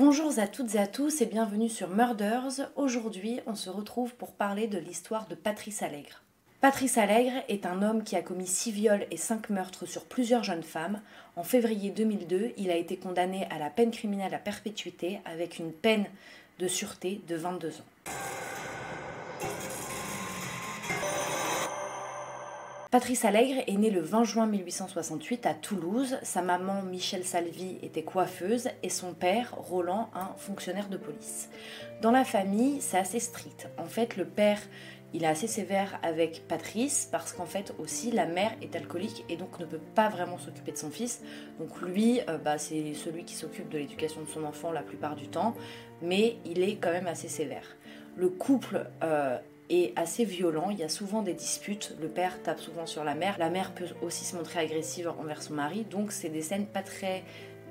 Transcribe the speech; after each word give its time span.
Bonjour 0.00 0.32
à 0.38 0.46
toutes 0.46 0.76
et 0.76 0.78
à 0.78 0.86
tous 0.86 1.20
et 1.20 1.26
bienvenue 1.26 1.68
sur 1.68 1.90
Murders. 1.90 2.70
Aujourd'hui, 2.74 3.38
on 3.46 3.54
se 3.54 3.68
retrouve 3.68 4.14
pour 4.14 4.32
parler 4.32 4.66
de 4.66 4.78
l'histoire 4.78 5.28
de 5.28 5.34
Patrice 5.34 5.82
Allègre. 5.82 6.22
Patrice 6.62 6.96
Allègre 6.96 7.44
est 7.50 7.66
un 7.66 7.82
homme 7.82 8.02
qui 8.02 8.16
a 8.16 8.22
commis 8.22 8.46
6 8.46 8.72
viols 8.72 9.06
et 9.10 9.18
5 9.18 9.50
meurtres 9.50 9.84
sur 9.84 10.06
plusieurs 10.06 10.42
jeunes 10.42 10.62
femmes. 10.62 11.02
En 11.36 11.42
février 11.42 11.90
2002, 11.90 12.52
il 12.56 12.70
a 12.70 12.76
été 12.76 12.96
condamné 12.96 13.46
à 13.50 13.58
la 13.58 13.68
peine 13.68 13.90
criminelle 13.90 14.32
à 14.32 14.38
perpétuité 14.38 15.20
avec 15.26 15.58
une 15.58 15.70
peine 15.70 16.06
de 16.58 16.66
sûreté 16.66 17.20
de 17.28 17.36
22 17.36 17.68
ans. 17.68 18.10
Patrice 22.90 23.24
Allègre 23.24 23.62
est 23.68 23.76
né 23.76 23.88
le 23.88 24.00
20 24.00 24.24
juin 24.24 24.46
1868 24.48 25.46
à 25.46 25.54
Toulouse. 25.54 26.18
Sa 26.24 26.42
maman, 26.42 26.82
Michel 26.82 27.24
Salvi, 27.24 27.78
était 27.82 28.02
coiffeuse 28.02 28.68
et 28.82 28.88
son 28.88 29.14
père, 29.14 29.54
Roland, 29.56 30.10
un 30.12 30.34
fonctionnaire 30.36 30.88
de 30.88 30.96
police. 30.96 31.50
Dans 32.02 32.10
la 32.10 32.24
famille, 32.24 32.80
c'est 32.80 32.98
assez 32.98 33.20
strict. 33.20 33.68
En 33.78 33.84
fait, 33.84 34.16
le 34.16 34.24
père, 34.24 34.58
il 35.14 35.22
est 35.22 35.28
assez 35.28 35.46
sévère 35.46 36.00
avec 36.02 36.48
Patrice 36.48 37.08
parce 37.12 37.32
qu'en 37.32 37.46
fait 37.46 37.72
aussi 37.78 38.10
la 38.10 38.26
mère 38.26 38.52
est 38.60 38.74
alcoolique 38.74 39.24
et 39.28 39.36
donc 39.36 39.60
ne 39.60 39.66
peut 39.66 39.80
pas 39.94 40.08
vraiment 40.08 40.38
s'occuper 40.38 40.72
de 40.72 40.76
son 40.76 40.90
fils. 40.90 41.22
Donc 41.60 41.80
lui, 41.80 42.20
euh, 42.28 42.38
bah, 42.38 42.58
c'est 42.58 42.94
celui 42.94 43.24
qui 43.24 43.34
s'occupe 43.34 43.68
de 43.68 43.78
l'éducation 43.78 44.20
de 44.22 44.28
son 44.28 44.42
enfant 44.42 44.72
la 44.72 44.82
plupart 44.82 45.14
du 45.14 45.28
temps, 45.28 45.54
mais 46.02 46.38
il 46.44 46.60
est 46.60 46.76
quand 46.76 46.90
même 46.90 47.06
assez 47.06 47.28
sévère. 47.28 47.76
Le 48.16 48.28
couple 48.28 48.88
euh, 49.04 49.38
est 49.70 49.92
assez 49.96 50.24
violent. 50.24 50.70
Il 50.70 50.78
y 50.78 50.82
a 50.82 50.88
souvent 50.88 51.22
des 51.22 51.32
disputes. 51.32 51.96
Le 52.00 52.08
père 52.08 52.42
tape 52.42 52.60
souvent 52.60 52.86
sur 52.86 53.04
la 53.04 53.14
mère. 53.14 53.36
La 53.38 53.50
mère 53.50 53.72
peut 53.72 53.86
aussi 54.02 54.24
se 54.24 54.36
montrer 54.36 54.60
agressive 54.60 55.12
envers 55.18 55.42
son 55.42 55.54
mari. 55.54 55.84
Donc 55.84 56.12
c'est 56.12 56.28
des 56.28 56.42
scènes 56.42 56.66
pas 56.66 56.82
très 56.82 57.22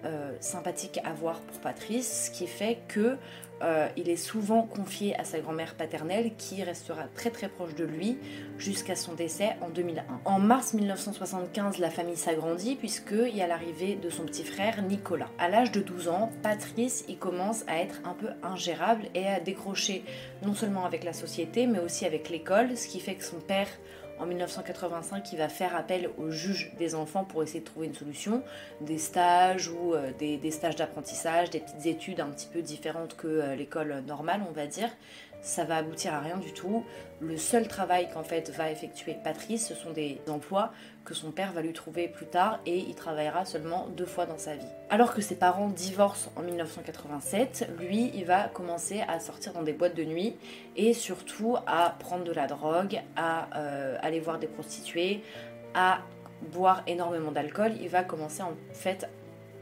euh, 0.06 0.32
sympathiques 0.40 1.00
à 1.04 1.14
voir 1.14 1.40
pour 1.40 1.60
Patrice, 1.60 2.26
ce 2.26 2.38
qui 2.38 2.48
fait 2.48 2.80
que 2.88 3.18
euh, 3.62 3.88
il 3.98 4.10
est 4.10 4.16
souvent 4.16 4.64
confié 4.64 5.20
à 5.20 5.26
sa 5.26 5.40
grand-mère 5.40 5.76
paternelle 5.76 6.32
qui 6.38 6.64
restera 6.64 7.04
très 7.16 7.30
très 7.30 7.50
proche 7.50 7.76
de 7.76 7.84
lui 7.84 8.18
jusqu'à 8.58 8.96
son 8.96 9.14
décès 9.14 9.58
en 9.62 9.70
2001. 9.70 10.04
En 10.26 10.40
mars 10.40 10.74
1975, 10.74 11.78
la 11.78 11.90
famille 11.90 12.16
s'agrandit 12.16 12.76
puisqu'il 12.76 13.36
y 13.36 13.42
a 13.42 13.48
l'arrivée 13.48 13.96
de 13.96 14.10
son 14.10 14.24
petit 14.24 14.44
frère 14.44 14.82
Nicolas. 14.82 15.30
À 15.38 15.50
l'âge 15.50 15.72
de 15.72 15.82
12 15.82 16.08
ans, 16.08 16.32
Patrice 16.42 17.04
y 17.10 17.18
commence 17.18 17.66
à 17.68 17.80
être 17.80 18.00
un 18.06 18.14
peu 18.14 18.30
ingérable 18.44 19.08
et 19.14 19.28
à 19.28 19.40
décrocher 19.40 20.04
non 20.42 20.54
seulement 20.54 20.86
avec 20.86 21.04
la 21.04 21.14
société 21.14 21.68
mais 21.68 21.80
aussi 21.80 22.06
avec 22.06 22.30
l'école, 22.30 22.78
ce 22.78 22.88
qui 22.88 23.02
fait 23.02 23.16
que 23.16 23.26
son 23.26 23.40
père 23.40 23.68
en 24.20 24.26
1985, 24.26 25.32
il 25.32 25.38
va 25.38 25.50
faire 25.50 25.76
appel 25.76 26.10
au 26.18 26.30
juge 26.30 26.72
des 26.78 26.94
enfants 26.94 27.24
pour 27.24 27.42
essayer 27.42 27.62
de 27.62 27.66
trouver 27.66 27.88
une 27.88 27.94
solution, 27.94 28.44
des 28.82 28.98
stages 28.98 29.70
ou 29.70 29.94
euh, 29.94 30.12
des, 30.20 30.52
stages 30.52 30.76
d'apprentissage, 30.76 31.50
des 31.50 31.60
petites 31.60 31.86
études 31.86 32.20
un 32.20 32.30
petit 32.30 32.48
peu 32.48 32.62
différentes 32.62 33.16
que 33.16 33.28
euh, 33.28 33.56
l'école 33.56 34.04
normale, 34.06 34.42
on 34.48 34.52
va 34.52 34.68
dire. 34.68 34.90
Ça 35.42 35.64
va 35.64 35.78
aboutir 35.78 36.14
à 36.14 36.20
rien 36.20 36.38
du 36.38 36.54
tout. 36.54 36.84
Le 37.22 37.38
seul 37.38 37.68
travail 37.68 38.10
qu'en 38.14 38.24
fait 38.24 38.50
va 38.52 38.72
effectuer 38.72 39.16
Patrice, 39.24 39.68
ce 39.68 39.76
sont 39.76 39.92
des 39.92 40.20
emplois 40.28 40.72
que 41.06 41.14
son 41.14 41.32
père 41.32 41.52
va 41.54 41.62
lui 41.62 41.74
trouver 41.74 42.08
plus 42.08 42.28
tard 42.28 42.60
et 42.66 42.78
il 42.78 42.94
travaillera 42.96 43.44
seulement 43.46 43.88
deux 43.88 44.06
fois 44.06 44.26
dans 44.26 44.38
sa 44.38 44.56
vie. 44.56 44.68
Alors 44.90 45.14
que 45.14 45.22
ses 45.22 45.36
parents 45.36 45.70
divorcent 45.70 46.32
en 46.36 46.44
1987, 46.44 47.72
lui, 47.80 48.12
il 48.14 48.26
va 48.26 48.48
commencer 48.48 49.02
à 49.08 49.20
sortir 49.20 49.54
dans 49.54 49.64
des 49.64 49.74
boîtes 49.74 49.96
de 49.96 50.04
nuit 50.04 50.36
et 50.76 50.94
surtout 50.94 51.58
à 51.68 51.96
prendre 52.00 52.24
de 52.24 52.32
la 52.32 52.48
drogue, 52.48 53.02
à 53.16 53.48
euh, 53.58 53.98
aller 54.02 54.20
voir 54.20 54.40
des 54.40 54.48
prostituées, 54.48 55.24
à 55.74 56.00
boire 56.52 56.84
énormément 56.88 57.32
d'alcool. 57.32 57.74
Il 57.82 57.90
va 57.90 58.04
commencer 58.04 58.44
en 58.44 58.54
fait 58.74 59.10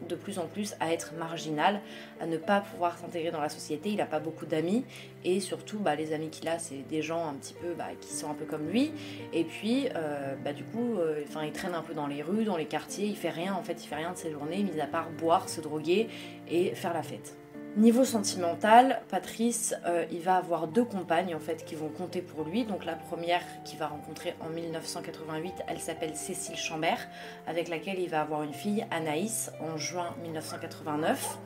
de 0.08 0.16
plus 0.16 0.40
en 0.40 0.48
plus 0.48 0.76
à 0.80 0.94
être 0.94 1.14
marginal, 1.18 1.82
à 2.20 2.26
ne 2.26 2.38
pas 2.38 2.62
pouvoir 2.62 2.98
s'intégrer 2.98 3.32
dans 3.32 3.42
la 3.42 3.50
société. 3.50 3.90
Il 3.90 3.98
n'a 3.98 4.06
pas 4.06 4.20
beaucoup 4.20 4.46
d'amis 4.46 4.86
et 5.24 5.40
surtout 5.40 5.80
bah, 5.80 5.96
les 5.96 6.14
amis 6.14 6.30
qu'il 6.30 6.48
a, 6.48 6.60
c'est 6.60 6.88
des 6.88 7.02
gens 7.02 7.28
un 7.28 7.34
petit 7.34 7.54
peu 7.54 7.74
bah, 7.74 7.90
qui 8.00 8.14
sont 8.14 8.30
un 8.30 8.34
peu 8.34 8.46
comme 8.46 8.68
lui. 8.70 8.92
Et 9.34 9.44
puis 9.44 9.88
euh, 9.96 10.36
bah, 10.44 10.54
du 10.54 10.64
coup, 10.64 10.96
euh, 10.98 11.24
il 11.44 11.52
traîne 11.52 11.74
un 11.74 11.82
peu 11.82 11.94
dans 11.94 12.08
les 12.08 12.22
rues, 12.22 12.44
dans 12.44 12.58
les 12.58 12.66
quartiers. 12.66 13.08
Il 13.08 13.16
fait 13.16 13.30
rien 13.30 13.54
en 13.54 13.64
fait, 13.64 13.84
il 13.84 13.88
fait 13.88 13.96
rien 13.96 14.12
de 14.12 14.18
ses 14.18 14.32
journées, 14.32 14.64
mis 14.64 14.80
à 14.80 14.88
part 14.88 15.10
boire, 15.12 15.50
se 15.50 15.62
droguer 15.62 16.08
et 16.50 16.76
faire 16.76 16.94
la 16.94 17.04
fête. 17.04 17.36
Niveau 17.78 18.06
sentimental, 18.06 19.04
Patrice, 19.08 19.76
euh, 19.86 20.04
il 20.12 20.22
va 20.22 20.38
avoir 20.38 20.68
deux 20.68 20.84
compagnes 20.84 21.36
en 21.36 21.40
fait 21.40 21.64
qui 21.64 21.76
vont 21.76 21.90
compter 21.90 22.24
pour 22.24 22.44
lui. 22.44 22.66
Donc 22.66 22.86
la 22.86 22.96
première 22.96 23.44
qu'il 23.66 23.78
va 23.78 23.86
rencontrer 23.86 24.34
en 24.40 24.50
1988, 24.50 25.54
elle 25.68 25.80
s'appelle 25.80 26.16
Cécile 26.16 26.56
Chambert, 26.56 27.08
avec 27.46 27.68
laquelle 27.68 28.00
il 28.00 28.10
va 28.10 28.22
avoir 28.22 28.42
une 28.42 28.54
fille, 28.54 28.84
Anaïs, 28.90 29.52
en 29.62 29.78
juin 29.78 30.16
1989. 30.24 31.38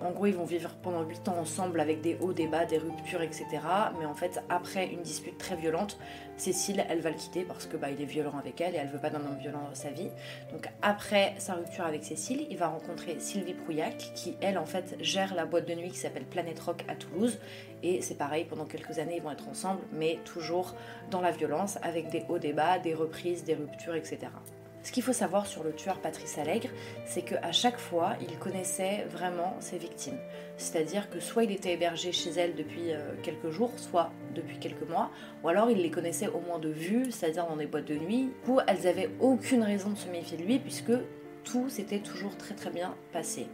En 0.00 0.12
gros, 0.12 0.26
ils 0.26 0.34
vont 0.34 0.44
vivre 0.44 0.70
pendant 0.82 1.02
8 1.02 1.28
ans 1.28 1.38
ensemble 1.38 1.80
avec 1.80 2.00
des 2.00 2.16
hauts, 2.20 2.32
des 2.32 2.46
bas, 2.46 2.64
des 2.64 2.78
ruptures, 2.78 3.22
etc. 3.22 3.46
Mais 3.98 4.06
en 4.06 4.14
fait, 4.14 4.42
après 4.48 4.86
une 4.86 5.02
dispute 5.02 5.38
très 5.38 5.56
violente, 5.56 5.98
Cécile, 6.36 6.84
elle 6.88 7.00
va 7.00 7.10
le 7.10 7.16
quitter 7.16 7.42
parce 7.42 7.66
que 7.66 7.76
bah, 7.76 7.90
il 7.90 8.00
est 8.00 8.06
violent 8.06 8.38
avec 8.38 8.60
elle 8.60 8.76
et 8.76 8.78
elle 8.78 8.86
veut 8.86 9.00
pas 9.00 9.10
d'un 9.10 9.18
homme 9.18 9.38
violent 9.40 9.60
dans 9.68 9.74
sa 9.74 9.90
vie. 9.90 10.10
Donc 10.52 10.68
après 10.82 11.34
sa 11.38 11.54
rupture 11.54 11.84
avec 11.84 12.04
Cécile, 12.04 12.46
il 12.48 12.56
va 12.56 12.68
rencontrer 12.68 13.16
Sylvie 13.18 13.54
Prouillac, 13.54 14.12
qui 14.14 14.36
elle 14.40 14.56
en 14.56 14.66
fait 14.66 14.96
gère 15.00 15.34
la 15.34 15.46
boîte 15.46 15.66
de 15.66 15.74
nuit 15.74 15.90
qui 15.90 15.98
s'appelle 15.98 16.26
Planète 16.26 16.60
Rock 16.60 16.84
à 16.86 16.94
Toulouse. 16.94 17.40
Et 17.82 18.00
c'est 18.02 18.16
pareil, 18.16 18.44
pendant 18.44 18.66
quelques 18.66 19.00
années, 19.00 19.16
ils 19.16 19.22
vont 19.22 19.32
être 19.32 19.48
ensemble, 19.48 19.80
mais 19.92 20.20
toujours 20.24 20.76
dans 21.10 21.20
la 21.20 21.32
violence, 21.32 21.78
avec 21.82 22.08
des 22.10 22.24
hauts, 22.28 22.38
des 22.38 22.52
bas, 22.52 22.78
des 22.78 22.94
reprises, 22.94 23.42
des 23.42 23.54
ruptures, 23.54 23.94
etc. 23.94 24.28
Ce 24.88 24.92
qu'il 24.94 25.02
faut 25.02 25.12
savoir 25.12 25.46
sur 25.46 25.64
le 25.64 25.74
tueur 25.74 25.98
Patrice 25.98 26.38
Allègre, 26.38 26.70
c'est 27.04 27.20
qu'à 27.20 27.52
chaque 27.52 27.76
fois, 27.76 28.14
il 28.22 28.38
connaissait 28.38 29.04
vraiment 29.10 29.54
ses 29.60 29.76
victimes. 29.76 30.16
C'est-à-dire 30.56 31.10
que 31.10 31.20
soit 31.20 31.44
il 31.44 31.52
était 31.52 31.74
hébergé 31.74 32.10
chez 32.10 32.30
elle 32.30 32.54
depuis 32.54 32.92
euh, 32.92 33.12
quelques 33.22 33.50
jours, 33.50 33.70
soit 33.76 34.10
depuis 34.34 34.58
quelques 34.58 34.88
mois, 34.88 35.10
ou 35.44 35.48
alors 35.50 35.70
il 35.70 35.82
les 35.82 35.90
connaissait 35.90 36.28
au 36.28 36.40
moins 36.40 36.58
de 36.58 36.70
vue, 36.70 37.12
c'est-à-dire 37.12 37.46
dans 37.46 37.56
des 37.56 37.66
boîtes 37.66 37.84
de 37.84 37.96
nuit, 37.96 38.30
où 38.46 38.60
elles 38.66 38.80
n'avaient 38.84 39.10
aucune 39.20 39.62
raison 39.62 39.90
de 39.90 39.98
se 39.98 40.08
méfier 40.08 40.38
de 40.38 40.44
lui, 40.44 40.58
puisque 40.58 40.92
tout 41.44 41.68
s'était 41.68 42.00
toujours 42.00 42.34
très 42.38 42.54
très 42.54 42.70
bien 42.70 42.94
passé. 43.12 43.46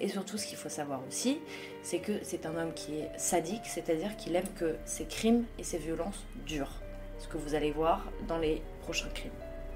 Et 0.00 0.08
surtout, 0.08 0.38
ce 0.38 0.46
qu'il 0.48 0.58
faut 0.58 0.68
savoir 0.68 1.02
aussi, 1.06 1.38
c'est 1.84 2.00
que 2.00 2.18
c'est 2.22 2.46
un 2.46 2.56
homme 2.56 2.74
qui 2.74 2.96
est 2.96 3.10
sadique, 3.16 3.66
c'est-à-dire 3.66 4.16
qu'il 4.16 4.34
aime 4.34 4.52
que 4.58 4.74
ses 4.86 5.04
crimes 5.04 5.44
et 5.56 5.62
ses 5.62 5.78
violences 5.78 6.26
durent. 6.46 6.82
Ce 7.20 7.28
que 7.28 7.36
vous 7.36 7.54
allez 7.54 7.70
voir 7.70 8.10
dans 8.26 8.38
les 8.38 8.60
prochains 8.82 9.10
crimes. 9.14 9.30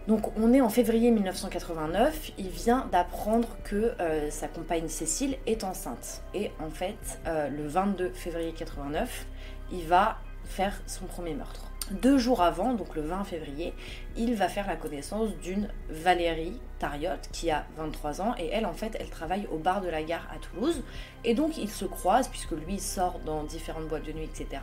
Donc 0.07 0.37
on 0.37 0.53
est 0.53 0.61
en 0.61 0.69
février 0.69 1.11
1989, 1.11 2.33
il 2.37 2.49
vient 2.49 2.87
d'apprendre 2.93 3.49
que 3.65 3.95
euh, 4.01 4.31
sa 4.31 4.49
compagne 4.49 4.89
Cécile 4.89 5.39
est 5.47 5.65
enceinte. 5.65 6.23
Et 6.35 6.51
en 6.61 6.69
fait, 6.69 7.21
euh, 7.27 7.49
le 7.49 7.67
22 7.67 8.11
février 8.11 8.53
89, 8.53 9.27
il 9.73 9.87
va 9.87 10.19
faire 10.45 10.79
son 10.87 11.07
premier 11.07 11.33
meurtre. 11.33 11.71
Deux 11.91 12.19
jours 12.19 12.43
avant, 12.43 12.73
donc 12.73 12.95
le 12.95 13.03
20 13.03 13.25
février, 13.25 13.75
il 14.17 14.35
va 14.35 14.49
faire 14.49 14.67
la 14.67 14.77
connaissance 14.77 15.31
d'une 15.43 15.69
Valérie 15.91 16.59
Tariotte 16.79 17.29
qui 17.33 17.51
a 17.51 17.67
23 17.77 18.23
ans 18.23 18.35
et 18.39 18.49
elle 18.49 18.65
en 18.65 18.73
fait 18.73 18.97
elle 18.99 19.11
travaille 19.11 19.47
au 19.53 19.59
bar 19.59 19.83
de 19.83 19.89
la 19.89 20.03
gare 20.03 20.27
à 20.35 20.39
Toulouse 20.39 20.83
et 21.25 21.35
donc 21.35 21.59
ils 21.59 21.71
se 21.71 21.85
croisent 21.85 22.29
puisque 22.29 22.53
lui 22.53 22.79
sort 22.79 23.21
dans 23.27 23.45
différentes 23.45 23.87
boîtes 23.87 24.07
de 24.07 24.13
nuit 24.13 24.25
etc. 24.25 24.63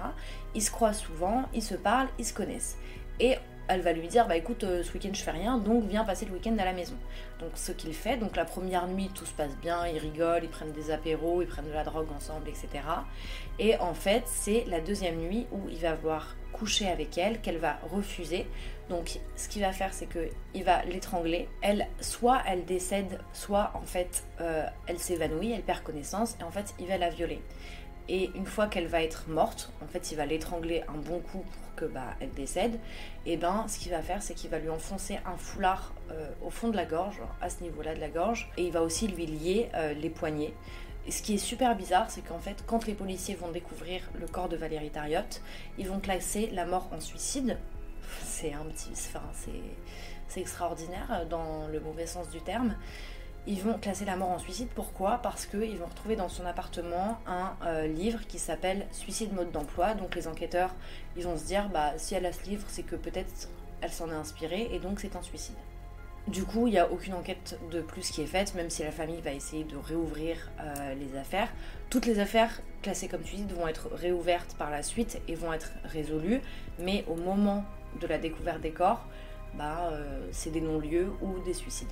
Ils 0.56 0.64
se 0.64 0.72
croisent 0.72 1.00
souvent, 1.00 1.44
ils 1.54 1.62
se 1.62 1.76
parlent, 1.76 2.10
ils 2.18 2.26
se 2.26 2.34
connaissent. 2.34 2.78
Et 3.20 3.38
elle 3.68 3.82
va 3.82 3.94
lui 3.94 4.08
dire 4.08 4.28
bah 4.28 4.36
écoute 4.36 4.64
euh, 4.64 4.84
ce 4.84 4.92
week-end 4.94 5.12
je 5.14 5.22
fais 5.22 5.32
rien 5.32 5.58
donc 5.58 5.86
viens 5.86 6.04
passer 6.04 6.26
le 6.26 6.34
week-end 6.34 6.56
à 6.60 6.66
la 6.66 6.74
maison. 6.74 6.96
Donc 7.40 7.52
ce 7.56 7.72
qu'il 7.72 7.94
fait, 7.94 8.18
donc 8.18 8.36
la 8.36 8.46
première 8.46 8.88
nuit 8.88 9.10
tout 9.14 9.26
se 9.26 9.34
passe 9.34 9.56
bien, 9.58 9.88
ils 9.88 9.98
rigolent, 9.98 10.44
ils 10.44 10.50
prennent 10.50 10.72
des 10.72 10.92
apéros, 10.92 11.42
ils 11.42 11.48
prennent 11.48 11.68
de 11.68 11.74
la 11.74 11.84
drogue 11.84 12.12
ensemble, 12.16 12.50
etc. 12.50 12.70
Et 13.60 13.78
en 13.78 13.94
fait 13.94 14.24
c'est 14.26 14.66
la 14.68 14.82
deuxième 14.82 15.18
nuit 15.18 15.48
où 15.52 15.70
il 15.70 15.80
va 15.80 15.96
voir 15.96 16.36
coucher 16.54 16.88
avec 16.88 17.18
elle, 17.18 17.40
qu'elle 17.42 17.58
va 17.58 17.80
refuser. 17.92 18.48
Donc 18.90 19.20
ce 19.36 19.48
qu'il 19.48 19.62
va 19.62 19.72
faire 19.72 19.94
c'est 19.94 20.08
que 20.08 20.30
il 20.54 20.64
va 20.64 20.84
l'étrangler. 20.86 21.48
Elle 21.62 21.88
soit 22.02 22.42
elle 22.46 22.66
décède, 22.66 23.20
soit 23.34 23.72
en 23.74 23.86
fait 23.86 24.24
euh, 24.42 24.66
elle 24.88 25.00
s'évanouit, 25.00 25.52
elle 25.52 25.64
perd 25.64 25.82
connaissance 25.82 26.36
et 26.40 26.44
en 26.44 26.52
fait 26.52 26.74
il 26.80 26.88
va 26.88 26.98
la 26.98 27.10
violer. 27.10 27.42
Et 28.14 28.30
une 28.36 28.46
fois 28.46 28.68
qu'elle 28.68 28.88
va 28.88 29.02
être 29.02 29.30
morte, 29.30 29.72
en 29.82 29.88
fait, 29.88 30.12
il 30.12 30.18
va 30.18 30.26
l'étrangler 30.26 30.84
un 30.90 30.98
bon 30.98 31.20
coup 31.20 31.46
pour 31.50 31.76
que 31.78 31.86
bah, 31.86 32.14
elle 32.20 32.32
décède. 32.32 32.78
Et 33.26 33.38
ben, 33.38 33.66
ce 33.70 33.80
qu'il 33.80 33.90
va 33.90 34.02
faire, 34.02 34.22
c'est 34.22 34.34
qu'il 34.34 34.50
va 34.50 34.60
lui 34.60 34.70
enfoncer 34.70 35.18
un 35.26 35.38
foulard 35.38 35.94
euh, 36.12 36.28
au 36.46 36.50
fond 36.50 36.68
de 36.68 36.76
la 36.76 36.84
gorge, 36.84 37.22
à 37.40 37.50
ce 37.50 37.64
niveau-là 37.64 37.96
de 37.96 38.02
la 38.02 38.10
gorge, 38.10 38.52
et 38.58 38.66
il 38.66 38.74
va 38.74 38.82
aussi 38.82 39.08
lui 39.08 39.26
lier 39.26 39.70
euh, 39.76 39.94
les 39.94 40.10
poignets. 40.10 40.54
Et 41.08 41.12
ce 41.12 41.24
qui 41.24 41.36
est 41.36 41.38
super 41.38 41.74
bizarre, 41.74 42.12
c'est 42.12 42.20
qu'en 42.20 42.40
fait, 42.40 42.66
quand 42.68 42.86
les 42.86 42.96
policiers 42.96 43.36
vont 43.36 43.50
découvrir 43.50 44.02
le 44.20 44.28
corps 44.28 44.50
de 44.50 44.58
Valérie 44.58 44.90
Tariotte, 44.90 45.42
ils 45.78 45.88
vont 45.88 46.02
classer 46.02 46.50
la 46.52 46.66
mort 46.66 46.90
en 46.92 47.00
suicide. 47.00 47.58
C'est 48.26 48.52
un 48.52 48.66
petit, 48.66 48.92
enfin, 48.92 49.24
c'est 50.28 50.42
extraordinaire 50.42 51.08
euh, 51.12 51.26
dans 51.26 51.70
le 51.70 51.80
mauvais 51.80 52.08
sens 52.08 52.30
du 52.30 52.42
terme 52.42 52.76
ils 53.48 53.62
vont 53.62 53.78
classer 53.78 54.06
la 54.06 54.16
mort 54.16 54.30
en 54.30 54.40
suicide. 54.40 54.70
Pourquoi? 54.76 55.20
Parce 55.24 55.46
qu'ils 55.46 55.78
vont 55.78 55.88
retrouver 55.88 56.16
dans 56.16 56.30
son 56.30 56.46
appartement 56.46 57.20
un 57.26 57.54
euh, 57.66 57.88
livre 57.88 58.20
qui 58.28 58.40
s'appelle 58.40 58.86
Suicide 58.92 59.34
mode 59.34 59.52
d'emploi. 59.52 59.94
Donc 59.96 60.16
les 60.16 60.28
enquêteurs, 60.28 60.74
ils 61.18 61.24
vont 61.24 61.38
se 61.38 61.46
dire, 61.46 61.70
bah 61.70 61.94
si 61.98 62.14
elle 62.14 62.26
a 62.26 62.34
ce 62.34 62.44
livre, 62.44 62.66
c'est 62.68 62.84
que 62.84 62.96
peut-être 62.96 63.50
elle 63.82 63.92
s'en 63.92 64.10
est 64.10 64.16
inspirée 64.16 64.70
et 64.72 64.80
donc 64.80 65.00
c'est 65.00 65.16
un 65.16 65.24
suicide. 65.24 65.56
Du 66.28 66.44
coup, 66.44 66.68
il 66.68 66.72
n'y 66.74 66.80
a 66.80 66.92
aucune 66.92 67.16
enquête 67.16 67.60
de 67.72 67.82
plus 67.82 68.12
qui 68.12 68.22
est 68.22 68.28
faite, 68.28 68.54
même 68.54 68.70
si 68.70 68.84
la 68.84 68.92
famille 68.92 69.22
va 69.22 69.32
essayer 69.32 69.64
de 69.64 69.76
réouvrir 69.76 70.52
euh, 70.60 70.94
les 70.94 71.18
affaires. 71.18 71.50
Toutes 71.90 72.06
les 72.06 72.20
affaires 72.20 72.62
classées 72.84 73.08
comme 73.08 73.22
dis 73.22 73.44
vont 73.56 73.68
être 73.68 73.90
réouvertes 73.92 74.56
par 74.56 74.70
la 74.70 74.84
suite 74.84 75.20
et 75.28 75.34
vont 75.34 75.52
être 75.52 75.72
résolues, 75.84 76.42
mais 76.78 77.04
au 77.08 77.16
moment 77.16 77.66
de 78.00 78.06
la 78.06 78.20
découverte 78.20 78.62
des 78.62 78.72
corps, 78.72 79.08
bah, 79.56 79.90
euh, 79.92 80.28
c'est 80.32 80.52
des 80.52 80.62
non-lieux 80.62 81.12
ou 81.22 81.40
des 81.44 81.56
suicides. 81.56 81.90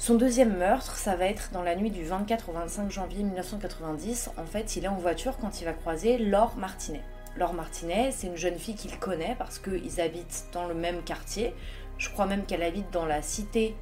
Son 0.00 0.14
deuxième 0.14 0.56
meurtre, 0.56 0.96
ça 0.96 1.14
va 1.14 1.26
être 1.26 1.50
dans 1.52 1.62
la 1.62 1.76
nuit 1.76 1.90
du 1.90 2.04
24 2.04 2.48
au 2.48 2.52
25 2.52 2.90
janvier 2.90 3.22
1990. 3.22 4.30
En 4.38 4.46
fait, 4.46 4.76
il 4.76 4.86
est 4.86 4.88
en 4.88 4.96
voiture 4.96 5.36
quand 5.38 5.60
il 5.60 5.66
va 5.66 5.74
croiser 5.74 6.16
Laure 6.16 6.56
Martinet. 6.56 7.02
Laure 7.36 7.52
Martinet, 7.52 8.10
c'est 8.10 8.28
une 8.28 8.36
jeune 8.38 8.58
fille 8.58 8.76
qu'il 8.76 8.98
connaît 8.98 9.36
parce 9.38 9.58
qu'ils 9.58 10.00
habitent 10.00 10.46
dans 10.54 10.66
le 10.66 10.72
même 10.72 11.02
quartier. 11.02 11.54
Je 11.98 12.08
crois 12.08 12.24
même 12.24 12.46
qu'elle 12.46 12.62
habite 12.62 12.90
dans 12.90 13.04
la 13.04 13.20
cité 13.20 13.76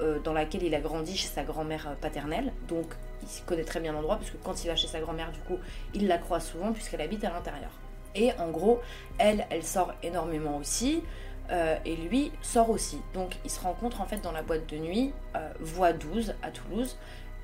euh, 0.00 0.18
dans 0.18 0.32
laquelle 0.32 0.64
il 0.64 0.74
a 0.74 0.80
grandi 0.80 1.16
chez 1.16 1.28
sa 1.28 1.44
grand-mère 1.44 1.86
euh, 1.86 1.94
paternelle. 1.94 2.52
Donc 2.66 2.86
il 3.22 3.44
connaît 3.44 3.62
très 3.62 3.78
bien 3.78 3.92
l'endroit 3.92 4.16
puisque 4.16 4.42
quand 4.42 4.64
il 4.64 4.66
va 4.66 4.74
chez 4.74 4.88
sa 4.88 4.98
grand-mère, 4.98 5.30
du 5.30 5.38
coup, 5.38 5.60
il 5.94 6.08
la 6.08 6.18
croise 6.18 6.46
souvent 6.46 6.72
puisqu'elle 6.72 7.00
habite 7.00 7.22
à 7.22 7.30
l'intérieur. 7.30 7.70
Et 8.16 8.32
en 8.40 8.50
gros, 8.50 8.80
elle, 9.18 9.46
elle 9.50 9.62
sort 9.62 9.94
énormément 10.02 10.56
aussi. 10.56 11.04
Euh, 11.50 11.76
et 11.84 11.96
lui 11.96 12.30
sort 12.42 12.70
aussi. 12.70 12.98
Donc 13.12 13.36
ils 13.44 13.50
se 13.50 13.60
rencontrent 13.60 14.00
en 14.00 14.06
fait 14.06 14.20
dans 14.20 14.32
la 14.32 14.42
boîte 14.42 14.68
de 14.68 14.76
nuit, 14.76 15.12
Voie 15.60 15.92
12 15.92 16.34
à 16.42 16.50
Toulouse. 16.50 16.96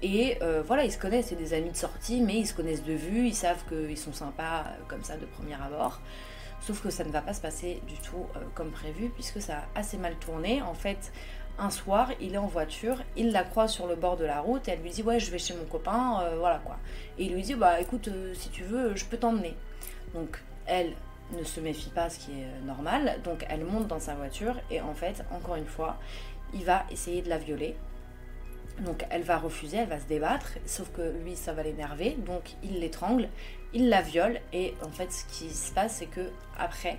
Et 0.03 0.39
voilà, 0.67 0.85
ils 0.85 0.93
se 0.93 0.99
connaissent, 0.99 1.27
c'est 1.27 1.37
des 1.37 1.55
amis 1.55 1.71
de 1.71 1.77
sortie, 1.77 2.21
mais 2.21 2.35
ils 2.35 2.47
se 2.47 2.55
connaissent 2.55 2.85
de 2.85 2.93
vue, 2.93 3.27
ils 3.27 3.35
savent 3.35 3.65
qu'ils 3.69 3.99
sont 3.99 4.13
sympas 4.13 4.65
comme 4.89 5.03
ça 5.03 5.17
de 5.17 5.25
premier 5.25 5.55
abord. 5.55 6.01
Sauf 6.61 6.83
que 6.83 6.91
ça 6.91 7.05
ne 7.05 7.11
va 7.11 7.21
pas 7.21 7.33
se 7.33 7.41
passer 7.41 7.81
du 7.87 7.95
tout 7.95 8.27
euh, 8.35 8.41
comme 8.55 8.71
prévu 8.71 9.09
puisque 9.11 9.41
ça 9.41 9.59
a 9.59 9.79
assez 9.79 9.97
mal 9.99 10.17
tourné. 10.17 10.63
En 10.63 10.75
fait, 10.75 11.13
un 11.59 11.71
soir, 11.71 12.11
il 12.21 12.35
est 12.35 12.39
en 12.39 12.49
voiture, 12.49 13.03
il 13.17 13.31
la 13.31 13.45
croise 13.45 13.73
sur 13.73 13.87
le 13.87 13.95
bord 13.95 14.17
de 14.17 14.25
la 14.25 14.41
route 14.41 14.67
et 14.67 14.73
elle 14.73 14.81
lui 14.81 14.91
dit 14.91 15.03
ouais 15.03 15.21
je 15.21 15.31
vais 15.31 15.39
chez 15.39 15.55
mon 15.55 15.65
copain, 15.65 16.23
euh, 16.23 16.37
voilà 16.39 16.61
quoi. 16.65 16.77
Et 17.19 17.27
il 17.27 17.35
lui 17.35 17.43
dit 17.43 17.55
bah 17.55 17.81
écoute 17.81 18.09
euh, 18.09 18.35
si 18.35 18.49
tu 18.49 18.65
veux 18.65 18.97
je 18.97 19.05
peux 19.05 19.17
t'emmener. 19.17 19.55
Donc 20.15 20.43
elle 20.67 20.95
ne 21.33 21.45
se 21.45 21.61
méfie 21.61 21.91
pas, 21.91 22.09
ce 22.11 22.19
qui 22.19 22.33
est 22.33 22.67
normal, 22.67 23.19
donc 23.25 23.45
elle 23.49 23.65
monte 23.65 23.87
dans 23.89 24.01
sa 24.01 24.15
voiture 24.15 24.55
et 24.71 24.81
en 24.81 24.95
fait 24.95 25.25
encore 25.33 25.57
une 25.57 25.67
fois 25.67 25.99
il 26.55 26.65
va 26.65 26.85
essayer 26.91 27.23
de 27.23 27.29
la 27.29 27.39
violer. 27.39 27.77
Donc 28.81 29.07
elle 29.11 29.23
va 29.23 29.39
refuser, 29.39 29.79
elle 29.79 29.89
va 29.89 29.99
se 29.99 30.07
débattre, 30.07 30.59
sauf 30.67 30.91
que 30.93 31.15
lui 31.25 31.35
ça 31.35 31.55
va 31.55 31.63
l'énerver, 31.63 32.11
donc 32.27 32.57
il 32.63 32.79
l'étrangle, 32.81 33.29
il 33.73 33.89
la 33.89 34.03
viole 34.03 34.39
et 34.53 34.75
en 34.85 34.91
fait 34.91 35.11
ce 35.11 35.25
qui 35.25 35.49
se 35.49 35.73
passe 35.73 35.97
c'est 35.97 36.07
que 36.07 36.31
après 36.59 36.99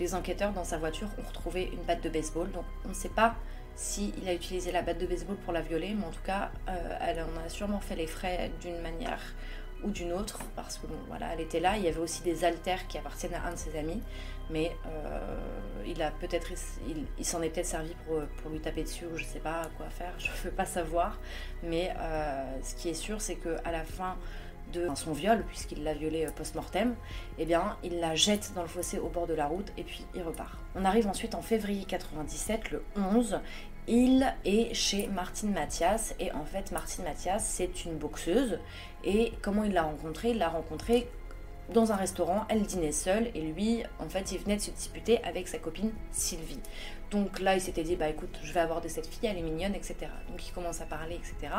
les 0.00 0.14
enquêteurs 0.14 0.52
dans 0.52 0.64
sa 0.64 0.78
voiture 0.78 1.08
ont 1.18 1.28
retrouvé 1.28 1.70
une 1.72 1.82
batte 1.84 2.02
de 2.02 2.08
baseball, 2.08 2.50
donc 2.50 2.64
on 2.84 2.88
ne 2.88 2.94
sait 2.94 3.08
pas 3.08 3.36
s'il 3.76 4.28
a 4.28 4.34
utilisé 4.34 4.72
la 4.72 4.82
batte 4.82 4.98
de 4.98 5.06
baseball 5.06 5.36
pour 5.36 5.52
la 5.52 5.60
violer, 5.60 5.94
mais 5.96 6.04
en 6.04 6.10
tout 6.10 6.22
cas 6.24 6.50
euh, 6.68 6.98
elle 7.00 7.20
en 7.20 7.46
a 7.46 7.48
sûrement 7.48 7.80
fait 7.80 7.96
les 7.96 8.08
frais 8.08 8.50
d'une 8.60 8.80
manière 8.80 9.20
ou 9.84 9.90
d'une 9.90 10.12
autre, 10.12 10.38
parce 10.56 10.78
que 10.78 10.86
bon, 10.86 10.96
voilà, 11.08 11.32
elle 11.32 11.40
était 11.40 11.60
là. 11.60 11.76
Il 11.76 11.84
y 11.84 11.88
avait 11.88 12.00
aussi 12.00 12.22
des 12.22 12.44
haltères 12.44 12.86
qui 12.86 12.98
appartiennent 12.98 13.34
à 13.34 13.46
un 13.46 13.52
de 13.52 13.56
ses 13.56 13.76
amis, 13.78 14.00
mais 14.50 14.76
euh, 14.86 15.36
il 15.86 16.02
a 16.02 16.10
peut-être, 16.10 16.48
il, 17.18 17.24
s'en 17.24 17.42
est 17.42 17.50
peut-être 17.50 17.66
servi 17.66 17.94
pour, 18.06 18.20
pour, 18.42 18.50
lui 18.50 18.60
taper 18.60 18.82
dessus 18.82 19.06
ou 19.06 19.16
je 19.16 19.24
sais 19.24 19.40
pas 19.40 19.68
quoi 19.76 19.88
faire. 19.90 20.12
Je 20.18 20.30
veux 20.44 20.50
pas 20.50 20.66
savoir, 20.66 21.18
mais 21.62 21.92
euh, 21.98 22.44
ce 22.62 22.74
qui 22.74 22.88
est 22.88 22.94
sûr, 22.94 23.20
c'est 23.20 23.36
que 23.36 23.56
à 23.64 23.72
la 23.72 23.84
fin 23.84 24.16
de 24.72 24.88
son 24.94 25.12
viol, 25.12 25.44
puisqu'il 25.48 25.84
l'a 25.84 25.94
violée 25.94 26.26
post-mortem, 26.34 26.94
eh 27.38 27.44
bien, 27.44 27.76
il 27.82 28.00
la 28.00 28.14
jette 28.14 28.52
dans 28.54 28.62
le 28.62 28.68
fossé 28.68 28.98
au 28.98 29.08
bord 29.08 29.26
de 29.26 29.34
la 29.34 29.46
route 29.46 29.70
et 29.76 29.82
puis 29.82 30.04
il 30.14 30.22
repart. 30.22 30.58
On 30.74 30.84
arrive 30.84 31.06
ensuite 31.06 31.34
en 31.34 31.42
février 31.42 31.84
97, 31.84 32.70
le 32.70 32.82
11, 32.96 33.40
il 33.88 34.32
est 34.44 34.72
chez 34.74 35.08
Martine 35.08 35.52
Mathias 35.52 36.14
et 36.20 36.30
en 36.32 36.44
fait 36.44 36.70
Martine 36.70 37.04
Mathias 37.04 37.44
c'est 37.44 37.84
une 37.84 37.96
boxeuse 37.96 38.58
et 39.04 39.32
comment 39.42 39.64
il 39.64 39.72
l'a 39.72 39.82
rencontrée? 39.82 40.30
Il 40.30 40.38
l'a 40.38 40.48
rencontrée 40.48 41.08
dans 41.72 41.92
un 41.92 41.96
restaurant, 41.96 42.44
elle 42.48 42.62
dînait 42.62 42.92
seule 42.92 43.30
et 43.34 43.40
lui 43.40 43.82
en 43.98 44.08
fait 44.08 44.32
il 44.32 44.38
venait 44.38 44.56
de 44.56 44.60
se 44.60 44.70
disputer 44.70 45.22
avec 45.24 45.48
sa 45.48 45.58
copine 45.58 45.90
Sylvie. 46.10 46.60
Donc 47.10 47.40
là 47.40 47.54
il 47.54 47.60
s'était 47.60 47.82
dit 47.82 47.96
bah 47.96 48.08
écoute 48.08 48.38
je 48.42 48.52
vais 48.52 48.60
aborder 48.60 48.88
cette 48.88 49.06
fille, 49.06 49.28
elle 49.28 49.38
est 49.38 49.42
mignonne 49.42 49.74
etc. 49.74 49.96
Donc 50.28 50.46
il 50.46 50.52
commence 50.52 50.80
à 50.80 50.86
parler 50.86 51.16
etc. 51.16 51.52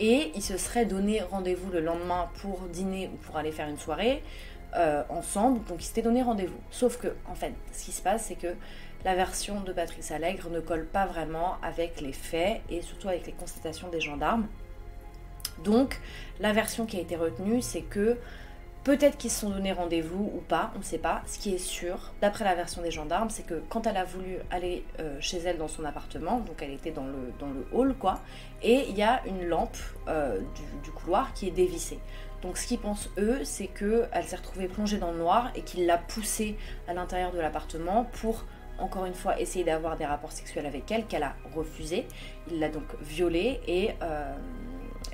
Et 0.00 0.32
il 0.34 0.42
se 0.42 0.56
serait 0.56 0.86
donné 0.86 1.22
rendez-vous 1.22 1.70
le 1.70 1.80
lendemain 1.80 2.28
pour 2.40 2.60
dîner 2.62 3.10
ou 3.12 3.16
pour 3.18 3.36
aller 3.36 3.52
faire 3.52 3.68
une 3.68 3.78
soirée 3.78 4.22
euh, 4.76 5.02
ensemble. 5.08 5.62
Donc 5.64 5.82
il 5.82 5.86
s'était 5.86 6.02
donné 6.02 6.22
rendez-vous. 6.22 6.58
Sauf 6.70 6.96
que 6.96 7.14
en 7.26 7.34
fait 7.34 7.52
ce 7.72 7.84
qui 7.84 7.92
se 7.92 8.02
passe 8.02 8.24
c'est 8.26 8.36
que 8.36 8.54
la 9.04 9.14
version 9.14 9.60
de 9.60 9.72
Patrice 9.72 10.10
Allègre 10.10 10.48
ne 10.50 10.60
colle 10.60 10.86
pas 10.86 11.06
vraiment 11.06 11.56
avec 11.62 12.00
les 12.00 12.12
faits 12.12 12.62
et 12.70 12.80
surtout 12.82 13.08
avec 13.08 13.26
les 13.26 13.32
constatations 13.32 13.88
des 13.88 14.00
gendarmes. 14.00 14.46
Donc, 15.62 16.00
la 16.40 16.52
version 16.52 16.86
qui 16.86 16.96
a 16.96 17.00
été 17.00 17.16
retenue, 17.16 17.62
c'est 17.62 17.82
que 17.82 18.16
peut-être 18.82 19.16
qu'ils 19.16 19.30
se 19.30 19.40
sont 19.40 19.50
donné 19.50 19.72
rendez-vous 19.72 20.30
ou 20.34 20.40
pas, 20.40 20.70
on 20.74 20.78
ne 20.78 20.84
sait 20.84 20.98
pas. 20.98 21.22
Ce 21.26 21.38
qui 21.38 21.54
est 21.54 21.58
sûr, 21.58 22.12
d'après 22.20 22.44
la 22.44 22.54
version 22.54 22.82
des 22.82 22.90
gendarmes, 22.90 23.30
c'est 23.30 23.44
que 23.44 23.62
quand 23.68 23.86
elle 23.86 23.96
a 23.96 24.04
voulu 24.04 24.38
aller 24.50 24.84
euh, 25.00 25.16
chez 25.20 25.38
elle 25.38 25.58
dans 25.58 25.68
son 25.68 25.84
appartement, 25.84 26.40
donc 26.40 26.62
elle 26.62 26.72
était 26.72 26.90
dans 26.90 27.06
le, 27.06 27.32
dans 27.38 27.48
le 27.48 27.66
hall, 27.72 27.94
quoi, 27.94 28.20
et 28.62 28.86
il 28.88 28.96
y 28.96 29.02
a 29.02 29.22
une 29.26 29.46
lampe 29.46 29.76
euh, 30.08 30.38
du, 30.82 30.90
couloir 30.90 31.32
qui 31.34 31.48
est 31.48 31.52
dévissée. 31.52 31.98
Donc 32.42 32.58
ce 32.58 32.66
qu'ils 32.66 32.78
pensent 32.78 33.08
eux, 33.16 33.42
c'est 33.42 33.68
qu'elle 33.68 34.24
s'est 34.24 34.36
retrouvée 34.36 34.68
plongée 34.68 34.98
dans 34.98 35.12
le 35.12 35.18
noir 35.18 35.50
et 35.54 35.62
qu'il 35.62 35.86
l'a 35.86 35.96
poussée 35.96 36.56
à 36.86 36.92
l'intérieur 36.92 37.32
de 37.32 37.40
l'appartement 37.40 38.04
pour 38.20 38.44
encore 38.78 39.04
une 39.06 39.14
fois 39.14 39.40
essayer 39.40 39.64
d'avoir 39.64 39.96
des 39.96 40.06
rapports 40.06 40.32
sexuels 40.32 40.66
avec 40.66 40.90
elle, 40.90 41.06
qu'elle 41.06 41.22
a 41.22 41.34
refusé. 41.54 42.06
Il 42.50 42.58
l'a 42.58 42.68
donc 42.68 42.84
violée 43.00 43.60
et, 43.66 43.90
euh, 44.02 44.34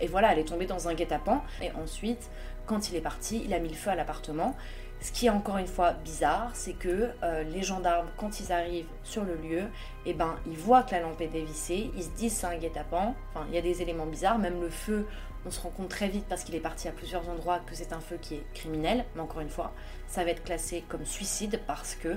et 0.00 0.06
voilà, 0.06 0.32
elle 0.32 0.38
est 0.38 0.44
tombée 0.48 0.66
dans 0.66 0.88
un 0.88 0.94
guet-apens. 0.94 1.42
Et 1.62 1.70
ensuite, 1.72 2.30
quand 2.66 2.90
il 2.90 2.96
est 2.96 3.00
parti, 3.00 3.42
il 3.44 3.52
a 3.54 3.58
mis 3.58 3.68
le 3.68 3.74
feu 3.74 3.90
à 3.90 3.94
l'appartement. 3.94 4.56
Ce 5.02 5.12
qui 5.12 5.26
est 5.26 5.30
encore 5.30 5.56
une 5.56 5.66
fois 5.66 5.92
bizarre, 5.92 6.50
c'est 6.52 6.74
que 6.74 7.10
euh, 7.22 7.42
les 7.44 7.62
gendarmes, 7.62 8.08
quand 8.18 8.38
ils 8.38 8.52
arrivent 8.52 8.86
sur 9.02 9.24
le 9.24 9.34
lieu, 9.34 9.62
eh 10.04 10.12
ben, 10.12 10.36
ils 10.46 10.58
voient 10.58 10.82
que 10.82 10.90
la 10.90 11.00
lampe 11.00 11.22
est 11.22 11.28
dévissée, 11.28 11.90
ils 11.96 12.02
se 12.02 12.10
disent 12.10 12.34
c'est 12.34 12.46
un 12.46 12.58
guet-apens. 12.58 13.14
Enfin, 13.30 13.46
il 13.48 13.54
y 13.54 13.58
a 13.58 13.62
des 13.62 13.80
éléments 13.80 14.04
bizarres, 14.04 14.38
même 14.38 14.60
le 14.60 14.68
feu, 14.68 15.06
on 15.46 15.50
se 15.50 15.60
rend 15.60 15.70
compte 15.70 15.88
très 15.88 16.08
vite 16.08 16.26
parce 16.28 16.44
qu'il 16.44 16.54
est 16.54 16.60
parti 16.60 16.86
à 16.86 16.92
plusieurs 16.92 17.28
endroits 17.30 17.60
que 17.60 17.74
c'est 17.74 17.94
un 17.94 18.00
feu 18.00 18.18
qui 18.20 18.34
est 18.34 18.44
criminel. 18.52 19.06
Mais 19.14 19.22
encore 19.22 19.40
une 19.40 19.48
fois, 19.48 19.72
ça 20.06 20.22
va 20.22 20.30
être 20.30 20.44
classé 20.44 20.84
comme 20.88 21.06
suicide 21.06 21.60
parce 21.66 21.94
que 21.94 22.14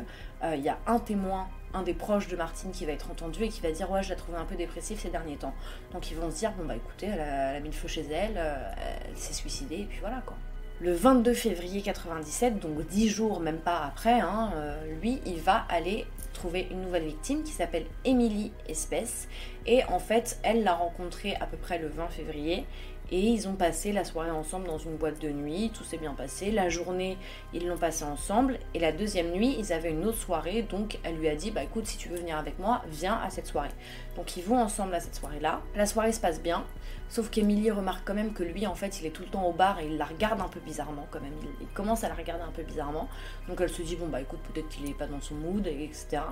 il 0.56 0.62
y 0.62 0.70
a 0.70 0.78
un 0.88 1.00
témoin, 1.00 1.48
un 1.74 1.84
des 1.84 1.94
proches 1.94 2.28
de 2.28 2.36
Martine 2.36 2.72
qui 2.72 2.86
va 2.86 2.92
être 2.92 3.10
entendu 3.12 3.44
et 3.44 3.50
qui 3.50 3.62
va 3.62 3.72
dire 3.72 3.90
ouais 3.92 4.04
je 4.04 4.10
l'ai 4.10 4.16
trouvé 4.16 4.38
un 4.38 4.46
peu 4.46 4.56
dépressif 4.56 5.00
ces 5.00 5.10
derniers 5.10 5.38
temps. 5.38 5.54
Donc 5.92 6.12
ils 6.12 6.18
vont 6.18 6.30
se 6.30 6.38
dire 6.38 6.52
bon 6.58 6.66
bah 6.66 6.76
écoutez 6.76 7.08
elle 7.08 7.20
a, 7.20 7.60
mis 7.60 7.70
le 7.70 7.74
feu 7.74 7.88
chez 7.88 8.06
elle, 8.12 8.36
euh, 8.38 8.72
elle 9.10 9.18
s'est 9.18 9.34
suicidée 9.34 9.80
et 9.82 9.86
puis 9.86 10.00
voilà 10.00 10.22
quoi. 10.26 10.36
Le 10.82 10.94
22 10.94 11.34
février 11.34 11.82
97, 11.82 12.60
donc 12.60 12.86
dix 12.88 13.08
jours 13.08 13.40
même 13.40 13.60
pas 13.60 13.86
après, 13.86 14.20
hein, 14.20 14.52
euh, 14.56 14.96
lui 15.02 15.22
il 15.26 15.40
va 15.40 15.66
aller 15.70 16.06
trouver 16.34 16.68
une 16.72 16.82
nouvelle 16.82 17.06
victime 17.06 17.44
qui 17.44 17.52
s'appelle 17.52 17.86
Émilie 18.06 18.52
Espèce 18.68 19.28
et 19.66 19.84
en 19.86 20.00
fait 20.00 20.40
elle 20.44 20.64
l'a 20.64 20.74
rencontrée 20.74 21.36
à 21.36 21.46
peu 21.46 21.58
près 21.58 21.78
le 21.78 21.88
20 21.88 22.08
février 22.10 22.66
et 23.14 23.20
ils 23.20 23.48
ont 23.48 23.54
passé 23.54 23.92
la 23.92 24.06
soirée 24.06 24.32
ensemble 24.32 24.66
dans 24.66 24.80
une 24.80 24.96
boîte 24.96 25.22
de 25.22 25.30
nuit, 25.30 25.70
tout 25.72 25.84
s'est 25.84 26.00
bien 26.00 26.16
passé. 26.16 26.50
La 26.50 26.70
journée, 26.70 27.20
ils 27.54 27.68
l'ont 27.68 27.78
passé 27.78 28.04
ensemble. 28.04 28.58
Et 28.74 28.80
la 28.80 28.92
deuxième 28.92 29.30
nuit, 29.30 29.56
ils 29.60 29.72
avaient 29.72 29.92
une 29.92 30.04
autre 30.06 30.18
soirée. 30.18 30.64
Donc 30.64 30.98
elle 31.04 31.18
lui 31.18 31.30
a 31.30 31.36
dit, 31.36 31.52
bah 31.52 31.62
écoute, 31.62 31.86
si 31.86 31.96
tu 31.96 32.10
veux 32.10 32.18
venir 32.18 32.40
avec 32.40 32.58
moi, 32.58 32.82
viens 32.90 33.20
à 33.24 33.30
cette 33.30 33.46
soirée. 33.46 33.70
Donc 34.16 34.36
ils 34.36 34.44
vont 34.44 34.58
ensemble 34.58 34.96
à 34.96 35.00
cette 35.00 35.14
soirée-là. 35.14 35.62
La 35.76 35.86
soirée 35.86 36.12
se 36.12 36.20
passe 36.20 36.42
bien. 36.42 36.66
Sauf 37.08 37.30
qu'Emilie 37.30 37.70
remarque 37.70 38.02
quand 38.04 38.16
même 38.16 38.34
que 38.34 38.42
lui, 38.42 38.66
en 38.66 38.74
fait, 38.74 39.00
il 39.00 39.06
est 39.06 39.12
tout 39.12 39.22
le 39.22 39.30
temps 39.30 39.46
au 39.46 39.54
bar 39.54 39.80
et 39.80 39.86
il 39.86 39.98
la 39.98 40.06
regarde 40.06 40.42
un 40.42 40.50
peu 40.50 40.60
bizarrement 40.60 41.06
quand 41.12 41.22
même. 41.22 41.36
Il, 41.62 41.68
commence 41.68 42.04
à 42.04 42.10
la 42.10 42.16
regarder 42.16 42.44
un 42.44 42.52
peu 42.52 42.64
bizarrement. 42.64 43.10
Donc 43.48 43.62
elle 43.62 43.70
se 43.70 43.84
dit, 43.84 43.96
bon 43.96 44.08
bah 44.08 44.22
écoute, 44.22 44.40
peut-être 44.52 44.70
qu'il 44.70 44.90
est 44.90 44.98
pas 44.98 45.06
dans 45.06 45.22
son 45.22 45.36
mood, 45.36 45.68
etc. 45.68 46.24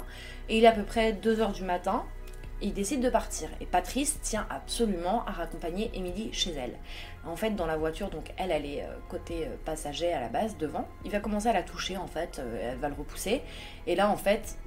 Et 0.50 0.58
il 0.58 0.64
est 0.64 0.68
à 0.68 0.72
peu 0.72 0.82
près 0.82 1.14
2h 1.14 1.54
du 1.54 1.64
matin 1.64 2.06
il 2.62 2.74
décide 2.74 3.02
de 3.02 3.10
partir. 3.10 3.50
Et 3.60 3.66
Patrice 3.66 4.20
tient 4.22 4.46
absolument 4.50 5.26
à 5.26 5.32
raccompagner 5.32 5.92
Émilie 5.94 6.32
chez 6.34 6.52
elle. 6.52 6.78
En 7.26 7.36
fait, 7.36 7.52
dans 7.52 7.66
la 7.66 7.78
voiture, 7.78 8.10
donc 8.10 8.32
elle, 8.38 8.52
elle 8.52 8.66
est 8.66 8.84
euh, 8.84 8.88
côté 9.10 9.46
euh, 9.46 9.56
passager 9.66 10.12
à 10.12 10.20
la 10.20 10.30
base, 10.30 10.58
devant. 10.58 10.88
Il 11.06 11.12
va 11.12 11.20
commencer 11.20 11.48
à 11.48 11.54
la 11.54 11.64
toucher, 11.64 11.98
en 11.98 12.08
fait, 12.08 12.40
euh, 12.40 12.72
elle 12.72 12.78
va 12.78 12.90
le 12.90 12.96
repousser. 12.96 13.42
Et 13.88 13.96
là, 13.96 14.10
en 14.10 14.18
fait, 14.18 14.58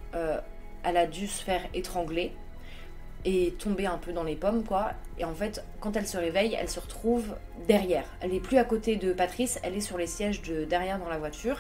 elle 0.85 0.97
a 0.97 1.07
dû 1.07 1.27
se 1.27 1.43
faire 1.43 1.63
étrangler 1.75 2.33
et 3.25 3.53
tomber 3.59 3.87
un 3.87 3.99
peu 3.99 4.13
dans 4.13 4.23
les 4.23 4.37
pommes, 4.37 4.63
quoi. 4.63 4.93
Et 5.19 5.25
en 5.25 5.35
fait, 5.35 5.65
quand 5.81 5.97
elle 5.97 6.07
se 6.07 6.19
réveille, 6.19 6.57
elle 6.59 6.69
se 6.69 6.79
retrouve 6.79 7.35
derrière. 7.67 8.05
Elle 8.21 8.31
n'est 8.31 8.41
plus 8.41 8.59
à 8.59 8.65
côté 8.65 8.95
de 8.97 9.13
Patrice, 9.13 9.59
elle 9.65 9.75
est 9.75 9.81
sur 9.81 9.99
les 9.99 10.07
sièges 10.07 10.43
de 10.43 10.65
derrière 10.65 10.99
dans 10.99 11.09
la 11.09 11.19
voiture. 11.19 11.59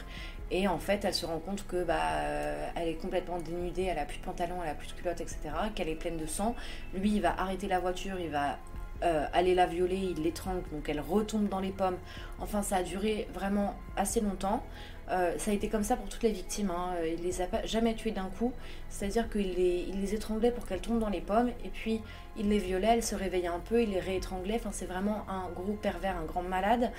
Et 0.51 0.69
en 0.69 0.79
fait, 0.79 1.05
elle 1.05 1.15
se 1.15 1.27
rend 1.27 1.39
compte 1.39 1.67
que 1.67 1.85
bah, 1.85 1.99
euh, 2.19 2.69
elle 2.77 2.89
est 2.89 2.95
complètement 2.95 3.39
dénudée, 3.39 3.85
elle 3.85 3.99
a 3.99 4.05
plus 4.05 4.19
de 4.19 4.25
pantalon, 4.25 4.57
elle 4.63 4.71
a 4.71 4.75
plus 4.75 4.89
de 4.89 4.93
culotte, 4.93 5.21
etc. 5.21 5.39
Qu'elle 5.75 5.89
est 5.89 5.95
pleine 5.95 6.17
de 6.17 6.27
sang. 6.27 6.55
Lui, 6.95 7.13
il 7.17 7.23
va 7.23 7.35
arrêter 7.39 7.67
la 7.67 7.81
voiture, 7.81 8.21
il 8.21 8.31
va 8.31 8.59
euh, 9.03 9.27
aller 9.33 9.55
la 9.55 9.67
violer, 9.67 9.97
il 10.17 10.23
l'étrangle, 10.23 10.63
donc 10.71 10.89
elle 10.89 11.01
retombe 11.01 11.49
dans 11.49 11.61
les 11.61 11.73
pommes. 11.73 11.99
Enfin, 12.39 12.63
ça 12.63 12.77
a 12.77 12.83
duré 12.83 13.27
vraiment 13.33 13.75
assez 13.97 14.21
longtemps. 14.21 14.63
Euh, 15.11 15.35
ça 15.37 15.51
a 15.51 15.55
été 15.55 15.69
comme 15.69 15.83
ça 15.83 15.97
pour 15.97 16.09
toutes 16.09 16.23
les 16.23 16.33
victimes. 16.33 16.71
Hein. 16.71 16.95
Il 17.05 17.23
les 17.23 17.43
a 17.43 17.47
jamais 17.65 17.95
tuées 17.95 18.13
d'un 18.13 18.31
coup. 18.39 18.53
C'est-à-dire 18.89 19.29
qu'il 19.29 19.55
les, 19.55 19.87
il 19.89 20.01
les 20.01 20.15
étranglait 20.15 20.51
pour 20.51 20.67
qu'elles 20.67 20.81
tombent 20.81 21.01
dans 21.01 21.11
les 21.11 21.21
pommes. 21.21 21.51
Et 21.65 21.69
puis, 21.69 22.01
il 22.37 22.49
les 22.49 22.59
violait, 22.59 22.89
elles 22.89 23.03
se 23.03 23.15
réveillaient 23.15 23.49
un 23.49 23.61
peu, 23.61 23.83
il 23.83 23.91
les 23.91 24.01
réétranglait. 24.01 24.57
Enfin, 24.57 24.71
c'est 24.73 24.87
vraiment 24.87 25.25
un 25.29 25.51
gros 25.51 25.75
pervers, 25.75 26.17
un 26.17 26.25
grand 26.25 26.43
malade. 26.43 26.91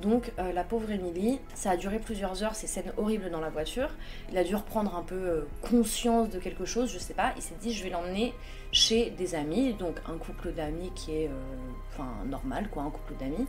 Donc, 0.00 0.32
euh, 0.38 0.52
la 0.52 0.64
pauvre 0.64 0.90
Émilie, 0.90 1.40
ça 1.54 1.72
a 1.72 1.76
duré 1.76 1.98
plusieurs 1.98 2.42
heures, 2.42 2.54
ces 2.54 2.66
scènes 2.66 2.92
horribles 2.96 3.30
dans 3.30 3.40
la 3.40 3.50
voiture. 3.50 3.90
Il 4.30 4.38
a 4.38 4.44
dû 4.44 4.56
reprendre 4.56 4.96
un 4.96 5.02
peu 5.02 5.14
euh, 5.14 5.48
conscience 5.62 6.30
de 6.30 6.38
quelque 6.38 6.64
chose, 6.64 6.90
je 6.90 6.98
sais 6.98 7.14
pas. 7.14 7.32
Il 7.36 7.42
s'est 7.42 7.56
dit, 7.60 7.72
je 7.72 7.84
vais 7.84 7.90
l'emmener 7.90 8.32
chez 8.72 9.10
des 9.10 9.34
amis. 9.34 9.74
Donc, 9.74 9.96
un 10.06 10.16
couple 10.16 10.52
d'amis 10.52 10.90
qui 10.94 11.12
est, 11.12 11.30
enfin, 11.92 12.08
normal, 12.26 12.68
quoi, 12.70 12.82
un 12.82 12.90
couple 12.90 13.14
d'amis. 13.20 13.46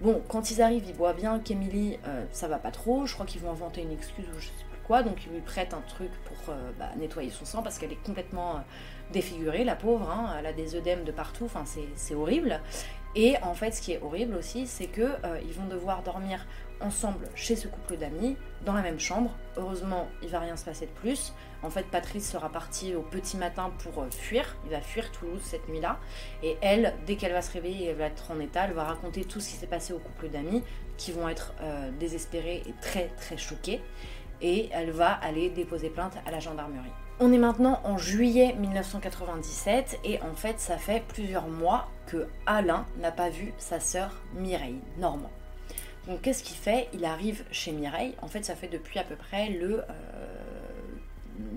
Bon, 0.00 0.22
quand 0.28 0.52
ils 0.52 0.62
arrivent, 0.62 0.84
ils 0.86 0.94
voient 0.94 1.12
bien 1.12 1.40
qu'Emily, 1.40 1.98
euh, 2.06 2.24
ça 2.30 2.46
va 2.46 2.58
pas 2.58 2.70
trop. 2.70 3.06
Je 3.06 3.14
crois 3.14 3.26
qu'ils 3.26 3.40
vont 3.40 3.50
inventer 3.50 3.82
une 3.82 3.90
excuse 3.90 4.26
ou 4.28 4.38
je 4.38 4.46
sais 4.46 4.64
plus 4.70 4.78
quoi. 4.86 5.02
Donc 5.02 5.26
ils 5.26 5.32
lui 5.32 5.40
prêtent 5.40 5.74
un 5.74 5.82
truc 5.88 6.10
pour 6.24 6.54
euh, 6.54 6.70
bah, 6.78 6.90
nettoyer 6.96 7.30
son 7.30 7.44
sang 7.44 7.62
parce 7.62 7.78
qu'elle 7.78 7.92
est 7.92 8.04
complètement 8.04 8.56
euh, 8.56 8.60
défigurée, 9.12 9.64
la 9.64 9.74
pauvre. 9.74 10.08
Hein. 10.08 10.36
Elle 10.38 10.46
a 10.46 10.52
des 10.52 10.76
œdèmes 10.76 11.02
de 11.02 11.10
partout. 11.10 11.46
Enfin, 11.46 11.64
c'est 11.96 12.14
horrible. 12.14 12.60
Et 13.18 13.36
en 13.42 13.52
fait, 13.52 13.72
ce 13.72 13.82
qui 13.82 13.92
est 13.92 14.00
horrible 14.00 14.36
aussi, 14.36 14.66
c'est 14.66 14.86
que 14.86 15.16
ils 15.44 15.52
vont 15.52 15.66
devoir 15.66 16.04
dormir 16.04 16.46
ensemble 16.80 17.28
chez 17.34 17.56
ce 17.56 17.68
couple 17.68 17.96
d'amis, 17.96 18.36
dans 18.64 18.72
la 18.72 18.82
même 18.82 18.98
chambre. 18.98 19.30
Heureusement, 19.56 20.08
il 20.22 20.28
va 20.28 20.40
rien 20.40 20.56
se 20.56 20.64
passer 20.64 20.86
de 20.86 20.90
plus. 20.92 21.32
En 21.62 21.70
fait, 21.70 21.84
Patrice 21.84 22.30
sera 22.30 22.50
parti 22.50 22.94
au 22.94 23.02
petit 23.02 23.36
matin 23.36 23.72
pour 23.82 24.02
euh, 24.02 24.10
fuir. 24.10 24.56
Il 24.64 24.70
va 24.70 24.80
fuir 24.80 25.10
Toulouse 25.10 25.40
cette 25.42 25.68
nuit-là. 25.68 25.98
Et 26.42 26.56
elle, 26.60 26.94
dès 27.06 27.16
qu'elle 27.16 27.32
va 27.32 27.42
se 27.42 27.52
réveiller, 27.52 27.86
elle 27.86 27.96
va 27.96 28.06
être 28.06 28.30
en 28.30 28.38
état, 28.40 28.64
elle 28.66 28.74
va 28.74 28.84
raconter 28.84 29.24
tout 29.24 29.40
ce 29.40 29.50
qui 29.50 29.56
s'est 29.56 29.66
passé 29.66 29.92
au 29.92 29.98
couple 29.98 30.28
d'amis, 30.28 30.62
qui 30.96 31.12
vont 31.12 31.28
être 31.28 31.54
euh, 31.60 31.90
désespérés 31.98 32.62
et 32.66 32.74
très 32.80 33.08
très 33.16 33.36
choqués. 33.36 33.80
Et 34.40 34.68
elle 34.72 34.90
va 34.90 35.12
aller 35.12 35.50
déposer 35.50 35.90
plainte 35.90 36.14
à 36.24 36.30
la 36.30 36.38
gendarmerie. 36.38 36.92
On 37.20 37.32
est 37.32 37.38
maintenant 37.38 37.80
en 37.82 37.98
juillet 37.98 38.54
1997 38.58 39.98
et 40.04 40.20
en 40.22 40.34
fait 40.34 40.60
ça 40.60 40.78
fait 40.78 41.02
plusieurs 41.08 41.48
mois 41.48 41.88
que 42.06 42.28
Alain 42.46 42.86
n'a 43.00 43.10
pas 43.10 43.28
vu 43.28 43.52
sa 43.58 43.80
sœur 43.80 44.12
Mireille 44.36 44.78
Normand. 44.98 45.30
Donc 46.06 46.22
qu'est-ce 46.22 46.42
qu'il 46.42 46.56
fait? 46.56 46.88
Il 46.94 47.04
arrive 47.04 47.44
chez 47.50 47.72
Mireille. 47.72 48.14
En 48.22 48.28
fait, 48.28 48.44
ça 48.44 48.54
fait 48.54 48.68
depuis 48.68 48.98
à 48.98 49.04
peu 49.04 49.14
près 49.14 49.50
le 49.50 49.82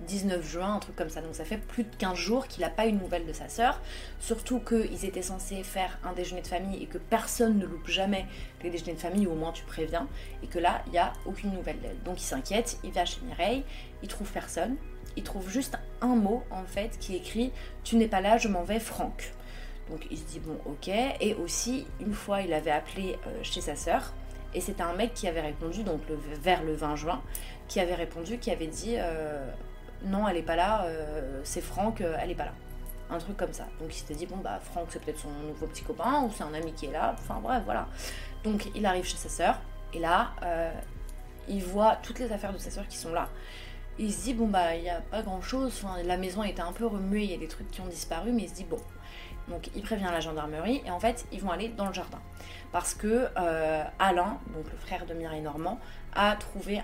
19 0.07 0.39
euh, 0.39 0.41
juin, 0.41 0.75
un 0.75 0.79
truc 0.79 0.95
comme 0.95 1.09
ça. 1.09 1.21
Donc 1.21 1.35
ça 1.35 1.45
fait 1.45 1.57
plus 1.57 1.83
de 1.83 1.95
15 1.97 2.15
jours 2.15 2.47
qu'il 2.47 2.61
n'a 2.61 2.69
pas 2.69 2.88
eu 2.88 2.91
de 2.91 3.00
nouvelles 3.00 3.25
de 3.25 3.33
sa 3.33 3.50
sœur. 3.50 3.81
Surtout 4.19 4.59
qu'ils 4.59 5.05
étaient 5.05 5.21
censés 5.21 5.63
faire 5.63 6.00
un 6.03 6.13
déjeuner 6.13 6.41
de 6.41 6.47
famille 6.47 6.81
et 6.81 6.85
que 6.85 6.97
personne 6.97 7.57
ne 7.57 7.65
loupe 7.65 7.88
jamais 7.88 8.25
les 8.63 8.69
déjeuners 8.69 8.93
de 8.93 9.00
famille, 9.00 9.27
ou 9.27 9.31
au 9.31 9.35
moins 9.35 9.51
tu 9.51 9.63
préviens. 9.63 10.07
Et 10.43 10.47
que 10.47 10.59
là, 10.59 10.81
il 10.88 10.93
n'y 10.93 11.00
a 11.00 11.13
aucune 11.25 11.51
nouvelle 11.51 11.79
d'elle. 11.79 12.01
Donc 12.03 12.21
il 12.21 12.25
s'inquiète, 12.25 12.77
il 12.83 12.91
va 12.91 13.05
chez 13.05 13.21
Mireille, 13.21 13.63
il 14.03 14.09
trouve 14.09 14.31
personne. 14.31 14.75
Il 15.17 15.23
trouve 15.23 15.50
juste 15.50 15.77
un 16.00 16.15
mot 16.15 16.43
en 16.51 16.63
fait 16.63 16.97
qui 17.00 17.15
écrit 17.15 17.51
Tu 17.83 17.97
n'es 17.97 18.07
pas 18.07 18.21
là, 18.21 18.38
je 18.38 18.47
m'en 18.47 18.63
vais, 18.63 18.79
Franck. 18.79 19.33
Donc 19.89 20.07
il 20.09 20.17
se 20.17 20.23
dit 20.23 20.39
bon 20.39 20.57
ok. 20.65 20.89
Et 21.19 21.35
aussi, 21.35 21.85
une 22.00 22.13
fois 22.13 22.41
il 22.41 22.53
avait 22.53 22.71
appelé 22.71 23.17
euh, 23.27 23.39
chez 23.43 23.59
sa 23.59 23.75
sœur 23.75 24.13
et 24.53 24.61
c'était 24.61 24.83
un 24.83 24.93
mec 24.93 25.13
qui 25.13 25.27
avait 25.27 25.41
répondu, 25.41 25.83
donc 25.83 26.01
vers 26.41 26.63
le 26.63 26.73
20 26.73 26.95
juin, 26.95 27.21
qui 27.67 27.79
avait 27.79 27.95
répondu, 27.95 28.38
qui 28.38 28.51
avait 28.51 28.67
dit 28.67 28.95
euh, 28.97 29.50
non, 30.05 30.27
elle 30.27 30.38
est 30.38 30.43
pas 30.43 30.55
là, 30.55 30.84
euh, 30.86 31.41
c'est 31.43 31.62
Franck, 31.62 32.01
euh, 32.01 32.17
elle 32.20 32.31
est 32.31 32.36
pas 32.36 32.46
là. 32.46 32.53
Un 33.10 33.17
truc 33.17 33.38
comme 33.38 33.53
ça. 33.53 33.65
Donc 33.79 33.89
il 33.89 33.98
s'était 33.98 34.15
dit, 34.15 34.25
bon, 34.25 34.38
bah 34.38 34.60
Franck, 34.62 34.88
c'est 34.89 35.03
peut-être 35.03 35.20
son 35.20 35.29
nouveau 35.48 35.67
petit 35.67 35.84
copain, 35.84 36.24
ou 36.24 36.31
c'est 36.36 36.43
un 36.43 36.53
ami 36.53 36.74
qui 36.74 36.86
est 36.86 36.91
là, 36.91 37.15
enfin 37.17 37.39
bref, 37.41 37.62
voilà. 37.65 37.88
Donc 38.43 38.70
il 38.74 38.86
arrive 38.86 39.05
chez 39.05 39.17
sa 39.17 39.29
sœur, 39.29 39.60
et 39.93 40.00
là, 40.00 40.31
il 41.50 41.62
voit 41.62 41.98
toutes 42.01 42.20
les 42.20 42.31
affaires 42.31 42.53
de 42.53 42.58
sa 42.58 42.72
sœur 42.72 42.88
qui 42.88 42.98
sont 42.98 43.13
là. 43.13 43.27
Il 44.00 44.13
se 44.13 44.24
dit, 44.24 44.34
bon, 44.34 44.48
bah 44.48 44.75
il 44.75 44.84
n'y 44.84 44.89
a 44.89 45.01
pas 45.01 45.22
grand 45.22 45.41
chose, 45.41 45.74
enfin, 45.84 46.01
la 46.03 46.15
maison 46.15 46.43
était 46.43 46.62
un 46.62 46.72
peu 46.72 46.86
remuée, 46.86 47.25
il 47.25 47.31
y 47.31 47.36
a 47.36 47.38
des 47.38 47.50
trucs 47.50 47.70
qui 47.70 47.81
ont 47.81 47.88
disparu, 47.88 48.31
mais 48.31 48.43
il 48.43 48.50
se 48.50 48.55
dit, 48.55 48.63
bon. 48.65 48.79
Donc 49.50 49.70
il 49.75 49.81
prévient 49.81 50.10
la 50.10 50.22
gendarmerie, 50.22 50.81
et 50.86 50.91
en 50.91 51.00
fait, 51.00 51.25
ils 51.34 51.41
vont 51.41 51.51
aller 51.51 51.67
dans 51.67 51.88
le 51.88 51.93
jardin 51.93 52.22
parce 52.72 52.93
que 52.93 53.27
euh, 53.38 53.84
Alain, 54.00 54.39
donc 54.55 54.65
le 54.72 54.77
frère 54.77 55.05
de 55.05 55.13
Mireille 55.13 55.41
Normand, 55.41 55.79
a 56.13 56.35
trouvé 56.35 56.81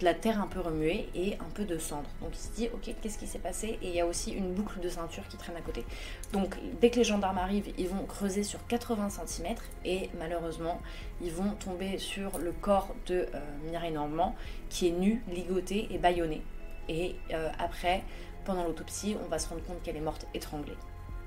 de 0.00 0.04
la 0.04 0.14
terre 0.14 0.40
un 0.40 0.46
peu 0.46 0.60
remuée 0.60 1.08
et 1.14 1.34
un 1.34 1.50
peu 1.54 1.64
de 1.64 1.78
cendre. 1.78 2.08
Donc 2.20 2.30
il 2.34 2.38
se 2.38 2.50
dit, 2.52 2.68
ok, 2.72 2.94
qu'est-ce 3.00 3.18
qui 3.18 3.26
s'est 3.26 3.38
passé? 3.38 3.78
Et 3.82 3.88
il 3.88 3.94
y 3.94 4.00
a 4.00 4.06
aussi 4.06 4.32
une 4.32 4.52
boucle 4.52 4.80
de 4.80 4.88
ceinture 4.88 5.26
qui 5.28 5.36
traîne 5.36 5.56
à 5.56 5.60
côté. 5.60 5.84
Donc 6.32 6.56
dès 6.80 6.90
que 6.90 6.96
les 6.96 7.04
gendarmes 7.04 7.38
arrivent, 7.38 7.72
ils 7.78 7.88
vont 7.88 8.04
creuser 8.04 8.42
sur 8.42 8.66
80 8.66 9.10
cm 9.10 9.54
et 9.84 10.10
malheureusement, 10.18 10.80
ils 11.22 11.32
vont 11.32 11.52
tomber 11.52 11.98
sur 11.98 12.38
le 12.38 12.52
corps 12.52 12.94
de 13.06 13.26
euh, 13.34 13.40
Mireille 13.64 13.92
Normand 13.92 14.34
qui 14.70 14.88
est 14.88 14.92
nu, 14.92 15.22
ligoté 15.28 15.88
et 15.90 15.98
bâillonné. 15.98 16.42
Et 16.88 17.14
euh, 17.32 17.50
après, 17.58 18.02
pendant 18.44 18.64
l'autopsie, 18.64 19.16
on 19.24 19.28
va 19.28 19.38
se 19.38 19.48
rendre 19.48 19.62
compte 19.64 19.82
qu'elle 19.82 19.96
est 19.96 20.00
morte 20.00 20.26
étranglée. 20.34 20.76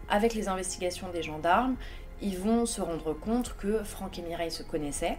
Avec 0.09 0.33
les 0.33 0.47
investigations 0.47 1.09
des 1.09 1.23
gendarmes, 1.23 1.75
ils 2.21 2.37
vont 2.37 2.65
se 2.65 2.81
rendre 2.81 3.13
compte 3.13 3.55
que 3.57 3.83
Franck 3.83 4.19
et 4.19 4.21
Mireille 4.21 4.51
se 4.51 4.63
connaissaient. 4.63 5.17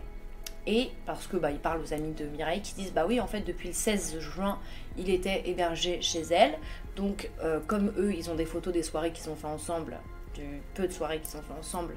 Et 0.70 0.90
parce 1.06 1.26
que 1.26 1.38
bah, 1.38 1.50
ils 1.50 1.58
parlent 1.58 1.80
aux 1.80 1.94
amis 1.94 2.12
de 2.12 2.26
Mireille 2.26 2.60
qui 2.60 2.74
disent 2.74 2.92
bah 2.92 3.06
oui 3.08 3.20
en 3.20 3.26
fait 3.26 3.40
depuis 3.40 3.68
le 3.68 3.74
16 3.74 4.20
juin 4.20 4.58
il 4.98 5.08
était 5.08 5.48
hébergé 5.48 6.02
chez 6.02 6.20
elle. 6.30 6.58
Donc 6.94 7.30
euh, 7.42 7.58
comme 7.66 7.90
eux 7.96 8.12
ils 8.14 8.30
ont 8.30 8.34
des 8.34 8.44
photos 8.44 8.74
des 8.74 8.82
soirées 8.82 9.10
qu'ils 9.10 9.30
ont 9.30 9.34
fait 9.34 9.46
ensemble 9.46 9.96
du 10.34 10.60
peu 10.74 10.86
de 10.86 10.92
soirées 10.92 11.20
qu'ils 11.20 11.38
ont 11.38 11.42
fait 11.42 11.58
ensemble 11.58 11.94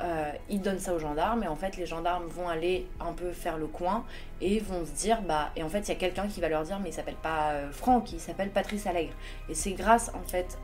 euh, 0.00 0.30
ils 0.48 0.60
donnent 0.60 0.78
ça 0.78 0.94
aux 0.94 1.00
gendarmes. 1.00 1.42
Et 1.42 1.48
en 1.48 1.56
fait 1.56 1.76
les 1.76 1.84
gendarmes 1.84 2.26
vont 2.26 2.48
aller 2.48 2.86
un 3.00 3.12
peu 3.12 3.32
faire 3.32 3.58
le 3.58 3.66
coin 3.66 4.04
et 4.40 4.60
vont 4.60 4.86
se 4.86 4.92
dire 4.92 5.20
bah 5.22 5.50
et 5.56 5.64
en 5.64 5.68
fait 5.68 5.80
il 5.80 5.88
y 5.88 5.92
a 5.92 5.96
quelqu'un 5.96 6.28
qui 6.28 6.40
va 6.40 6.48
leur 6.48 6.62
dire 6.62 6.78
mais 6.78 6.90
il 6.90 6.94
s'appelle 6.94 7.16
pas 7.20 7.50
euh, 7.50 7.72
Franck 7.72 8.12
il 8.12 8.20
s'appelle 8.20 8.50
Patrice 8.50 8.86
Allègre. 8.86 9.14
Et 9.48 9.54
c'est 9.56 9.72
grâce 9.72 10.12
en 10.14 10.22
fait 10.22 10.58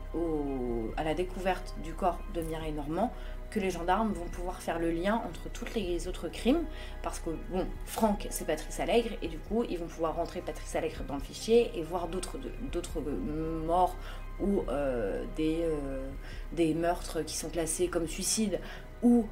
à 0.95 1.03
la 1.03 1.13
découverte 1.13 1.75
du 1.83 1.93
corps 1.93 2.19
de 2.33 2.39
Mireille 2.39 2.71
Normand 2.71 3.11
que 3.49 3.59
les 3.59 3.69
gendarmes 3.69 4.13
vont 4.13 4.27
pouvoir 4.27 4.61
faire 4.61 4.79
le 4.79 4.91
lien 4.91 5.21
entre 5.27 5.49
tous 5.49 5.73
les 5.75 6.07
autres 6.07 6.29
crimes, 6.29 6.63
parce 7.01 7.19
que, 7.19 7.31
bon, 7.49 7.65
Franck, 7.85 8.27
c'est 8.29 8.45
Patrice 8.45 8.79
Allègre, 8.79 9.11
et 9.21 9.27
du 9.27 9.39
coup, 9.39 9.63
ils 9.69 9.77
vont 9.77 9.87
pouvoir 9.87 10.15
rentrer 10.15 10.41
Patrice 10.41 10.75
Allègre 10.75 11.03
dans 11.07 11.15
le 11.15 11.21
fichier 11.21 11.71
et 11.75 11.83
voir 11.83 12.07
d'autres 12.07 12.37
euh, 12.37 13.65
morts 13.65 13.95
ou 14.39 14.63
euh, 14.69 15.25
des, 15.35 15.61
euh, 15.63 16.09
des 16.53 16.73
meurtres 16.73 17.21
qui 17.23 17.35
sont 17.35 17.49
classés 17.49 17.87
comme 17.87 18.07
suicide 18.07 18.59
ou 19.01 19.25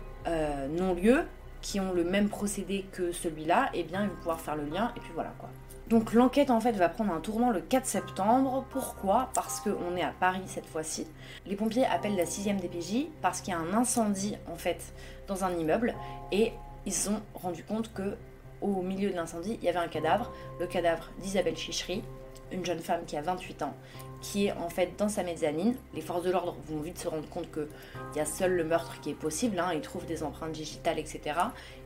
non-lieu, 0.70 1.24
qui 1.68 1.82
ont 1.82 1.92
le 1.92 2.06
même 2.06 2.30
procédé 2.30 2.86
que 2.94 3.12
celui-là, 3.12 3.70
et 3.74 3.82
eh 3.82 3.84
bien, 3.84 4.04
ils 4.04 4.10
vont 4.10 4.16
pouvoir 4.16 4.40
faire 4.40 4.56
le 4.56 4.64
lien, 4.64 4.94
et 4.96 5.02
puis 5.02 5.12
voilà, 5.14 5.34
quoi. 5.38 5.50
Donc 5.90 6.14
l'enquête 6.14 6.50
en 6.50 6.62
fait 6.62 6.74
va 6.74 6.88
prendre 6.88 7.14
un 7.14 7.20
tournant 7.20 7.50
le 7.50 7.62
4 7.62 7.86
septembre. 7.86 8.66
Pourquoi? 8.72 9.30
Parce 9.34 9.62
qu'on 9.62 9.96
est 9.96 10.02
à 10.02 10.14
Paris 10.18 10.42
cette 10.46 10.66
fois-ci. 10.66 11.08
Les 11.46 11.56
pompiers 11.56 11.86
appellent 11.86 12.18
la 12.18 12.26
6ème 12.26 12.60
DPJ 12.60 13.08
parce 13.22 13.40
qu'il 13.40 13.54
y 13.54 13.56
a 13.56 13.60
un 13.60 13.74
incendie 13.74 14.36
en 14.52 14.56
fait 14.56 14.82
dans 15.28 15.46
un 15.46 15.52
immeuble 15.58 15.94
et 16.34 16.52
ils 16.86 16.94
se 16.94 17.06
sont 17.06 17.22
rendus 17.34 17.64
compte 17.64 17.94
que 17.94 18.18
au 18.62 18.82
milieu 18.82 19.12
de 19.12 19.16
l'incendie, 19.16 19.58
il 19.62 19.66
y 19.66 19.70
avait 19.70 19.80
un 19.80 19.88
cadavre, 19.88 20.34
le 20.60 20.68
cadavre 20.68 21.10
d'Isabelle 21.22 21.56
Chichery, 21.56 22.04
une 22.51 22.66
jeune 22.66 22.80
femme 22.80 23.01
qui 23.06 23.18
a 23.18 23.22
28 23.22 23.62
ans, 23.63 23.74
qui 24.22 24.48
est 24.48 24.51
en 24.51 24.70
fait 24.70 24.92
dans 24.98 25.10
sa 25.10 25.24
mezzanine. 25.24 25.75
Les 25.94 26.01
forces 26.01 26.24
de 26.24 26.32
l'ordre 26.32 26.56
vont 26.68 26.80
vite 26.80 26.98
se 26.98 27.08
rendre 27.08 27.27
compte 27.30 27.51
qu'il 27.51 27.68
y 28.16 28.20
a 28.20 28.25
seul 28.25 28.54
le 28.54 28.63
meurtre 28.63 29.00
qui 29.01 29.12
est 29.12 29.16
possible, 29.16 29.60
hein. 29.60 29.72
ils 29.74 29.82
trouvent 29.82 30.06
des 30.06 30.24
empreintes 30.24 30.51
digitales, 30.51 31.00
etc. 31.00 31.22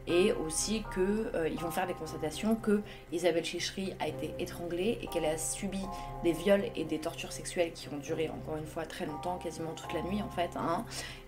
Et 0.08 0.32
aussi 0.34 0.84
qu'ils 0.94 1.30
euh, 1.36 1.50
vont 1.60 1.70
faire 1.70 1.86
des 1.86 1.94
constatations 1.94 2.56
que 2.56 2.82
Isabelle 3.12 3.46
Chichery 3.46 3.94
a 4.00 4.08
été 4.08 4.34
étranglée 4.40 4.98
et 5.02 5.08
qu'elle 5.08 5.26
a 5.26 5.38
subi 5.38 5.82
des 6.24 6.32
viols 6.32 6.66
et 6.76 6.86
des 6.86 7.00
tortures 7.00 7.32
sexuelles 7.32 7.72
qui 7.74 7.88
ont 7.90 7.98
duré 7.98 8.30
encore 8.30 8.58
une 8.58 8.66
fois 8.66 8.86
très 8.86 9.06
longtemps, 9.06 9.38
quasiment 9.38 9.74
toute 9.74 9.94
la 9.94 10.02
nuit 10.02 10.22
en 10.22 10.30
fait. 10.30 10.50
Hein. 10.56 10.86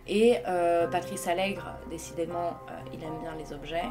Et 0.07 0.37
euh, 0.47 0.87
Patrice 0.87 1.27
Allègre, 1.27 1.75
décidément, 1.89 2.57
euh, 2.69 2.79
il 2.93 3.03
aime 3.03 3.19
bien 3.21 3.35
les 3.37 3.53
objets 3.53 3.85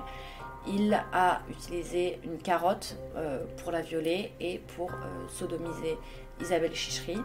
il 0.66 0.94
a 1.12 1.42
utilisé 1.50 2.20
une 2.24 2.38
carotte 2.38 2.96
euh, 3.16 3.44
pour 3.62 3.72
la 3.72 3.80
violer 3.80 4.32
et 4.40 4.58
pour 4.76 4.90
euh, 4.90 5.28
sodomiser 5.28 5.96
Isabelle 6.40 6.74
Chichery. 6.74 7.18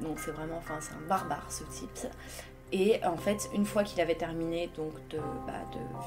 Donc 0.00 0.18
c'est 0.18 0.30
vraiment, 0.30 0.56
enfin 0.58 0.78
c'est 0.80 0.94
un 0.94 1.08
barbare 1.08 1.46
ce 1.50 1.64
type. 1.64 2.08
Et 2.72 3.00
en 3.04 3.16
fait, 3.16 3.50
une 3.54 3.66
fois 3.66 3.82
qu'il 3.82 4.00
avait 4.00 4.14
terminé 4.14 4.70
donc 4.76 4.92
de, 5.08 5.18
bah, 5.46 5.52